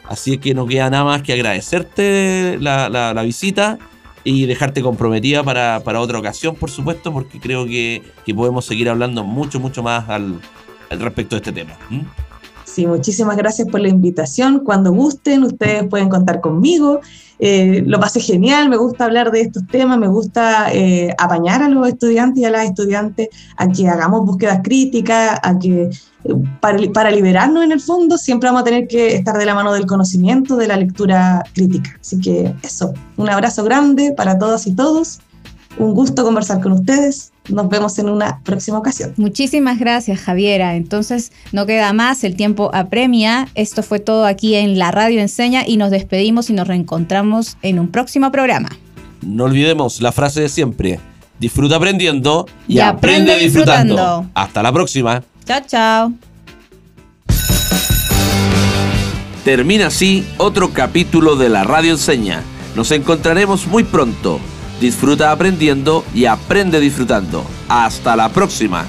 Así 0.08 0.38
que 0.38 0.54
no 0.54 0.66
queda 0.66 0.90
nada 0.90 1.04
más 1.04 1.22
que 1.22 1.32
agradecerte 1.32 2.58
la, 2.60 3.22
visita 3.24 3.78
y 4.24 4.46
dejarte 4.46 4.82
comprometida 4.82 5.42
para, 5.42 5.80
para 5.84 6.00
otra 6.00 6.18
ocasión, 6.18 6.54
por 6.54 6.70
supuesto, 6.70 7.12
porque 7.12 7.40
creo 7.40 7.66
que, 7.66 8.02
que 8.24 8.34
podemos 8.34 8.64
seguir 8.64 8.88
hablando 8.88 9.24
mucho, 9.24 9.58
mucho 9.58 9.82
más 9.82 10.08
al 10.08 10.40
respecto 11.00 11.36
de 11.36 11.38
este 11.40 11.52
tema. 11.52 11.72
¿Mm? 11.90 12.00
Sí, 12.64 12.86
muchísimas 12.86 13.36
gracias 13.36 13.68
por 13.68 13.80
la 13.80 13.88
invitación. 13.88 14.60
Cuando 14.60 14.92
gusten, 14.92 15.42
ustedes 15.42 15.86
pueden 15.88 16.08
contar 16.08 16.40
conmigo. 16.40 17.00
Eh, 17.38 17.82
lo 17.84 17.98
pasé 18.00 18.20
genial, 18.20 18.68
me 18.68 18.76
gusta 18.76 19.04
hablar 19.04 19.30
de 19.30 19.40
estos 19.42 19.66
temas, 19.66 19.98
me 19.98 20.06
gusta 20.06 20.72
eh, 20.72 21.12
apañar 21.18 21.62
a 21.62 21.68
los 21.68 21.88
estudiantes 21.88 22.40
y 22.40 22.44
a 22.44 22.50
las 22.50 22.64
estudiantes 22.66 23.28
a 23.56 23.68
que 23.68 23.88
hagamos 23.88 24.24
búsquedas 24.24 24.60
críticas, 24.62 25.38
a 25.42 25.58
que 25.58 25.82
eh, 25.82 26.34
para, 26.60 26.78
para 26.92 27.10
liberarnos 27.10 27.64
en 27.64 27.72
el 27.72 27.80
fondo 27.80 28.16
siempre 28.16 28.48
vamos 28.48 28.62
a 28.62 28.64
tener 28.64 28.86
que 28.86 29.16
estar 29.16 29.36
de 29.36 29.44
la 29.44 29.54
mano 29.54 29.72
del 29.72 29.86
conocimiento, 29.86 30.56
de 30.56 30.68
la 30.68 30.76
lectura 30.76 31.44
crítica. 31.52 31.98
Así 32.00 32.20
que 32.20 32.54
eso, 32.62 32.94
un 33.16 33.28
abrazo 33.28 33.64
grande 33.64 34.14
para 34.16 34.38
todas 34.38 34.66
y 34.66 34.74
todos. 34.74 35.20
Un 35.78 35.94
gusto 35.94 36.24
conversar 36.24 36.60
con 36.60 36.72
ustedes. 36.72 37.31
Nos 37.48 37.68
vemos 37.68 37.98
en 37.98 38.08
una 38.08 38.40
próxima 38.44 38.78
ocasión. 38.78 39.14
Muchísimas 39.16 39.78
gracias, 39.78 40.20
Javiera. 40.20 40.76
Entonces, 40.76 41.32
no 41.50 41.66
queda 41.66 41.92
más, 41.92 42.22
el 42.24 42.36
tiempo 42.36 42.70
apremia. 42.72 43.48
Esto 43.54 43.82
fue 43.82 43.98
todo 43.98 44.26
aquí 44.26 44.54
en 44.54 44.78
La 44.78 44.90
Radio 44.92 45.20
Enseña 45.20 45.64
y 45.66 45.76
nos 45.76 45.90
despedimos 45.90 46.50
y 46.50 46.52
nos 46.52 46.68
reencontramos 46.68 47.56
en 47.62 47.78
un 47.80 47.88
próximo 47.88 48.30
programa. 48.30 48.68
No 49.22 49.44
olvidemos 49.44 50.00
la 50.00 50.12
frase 50.12 50.40
de 50.42 50.48
siempre. 50.48 51.00
Disfruta 51.40 51.76
aprendiendo 51.76 52.46
y, 52.68 52.74
Y 52.76 52.80
aprende, 52.80 53.32
aprende 53.32 53.44
disfrutando. 53.44 53.94
disfrutando. 53.94 54.30
Hasta 54.34 54.62
la 54.62 54.72
próxima. 54.72 55.22
Chao, 55.44 55.60
chao. 55.66 56.12
Termina 59.44 59.88
así 59.88 60.24
otro 60.38 60.72
capítulo 60.72 61.34
de 61.34 61.48
la 61.48 61.64
Radio 61.64 61.90
Enseña. 61.92 62.42
Nos 62.76 62.92
encontraremos 62.92 63.66
muy 63.66 63.82
pronto. 63.82 64.38
Disfruta 64.82 65.30
aprendiendo 65.30 66.04
y 66.12 66.24
aprende 66.24 66.80
disfrutando. 66.80 67.44
Hasta 67.68 68.16
la 68.16 68.30
próxima. 68.30 68.84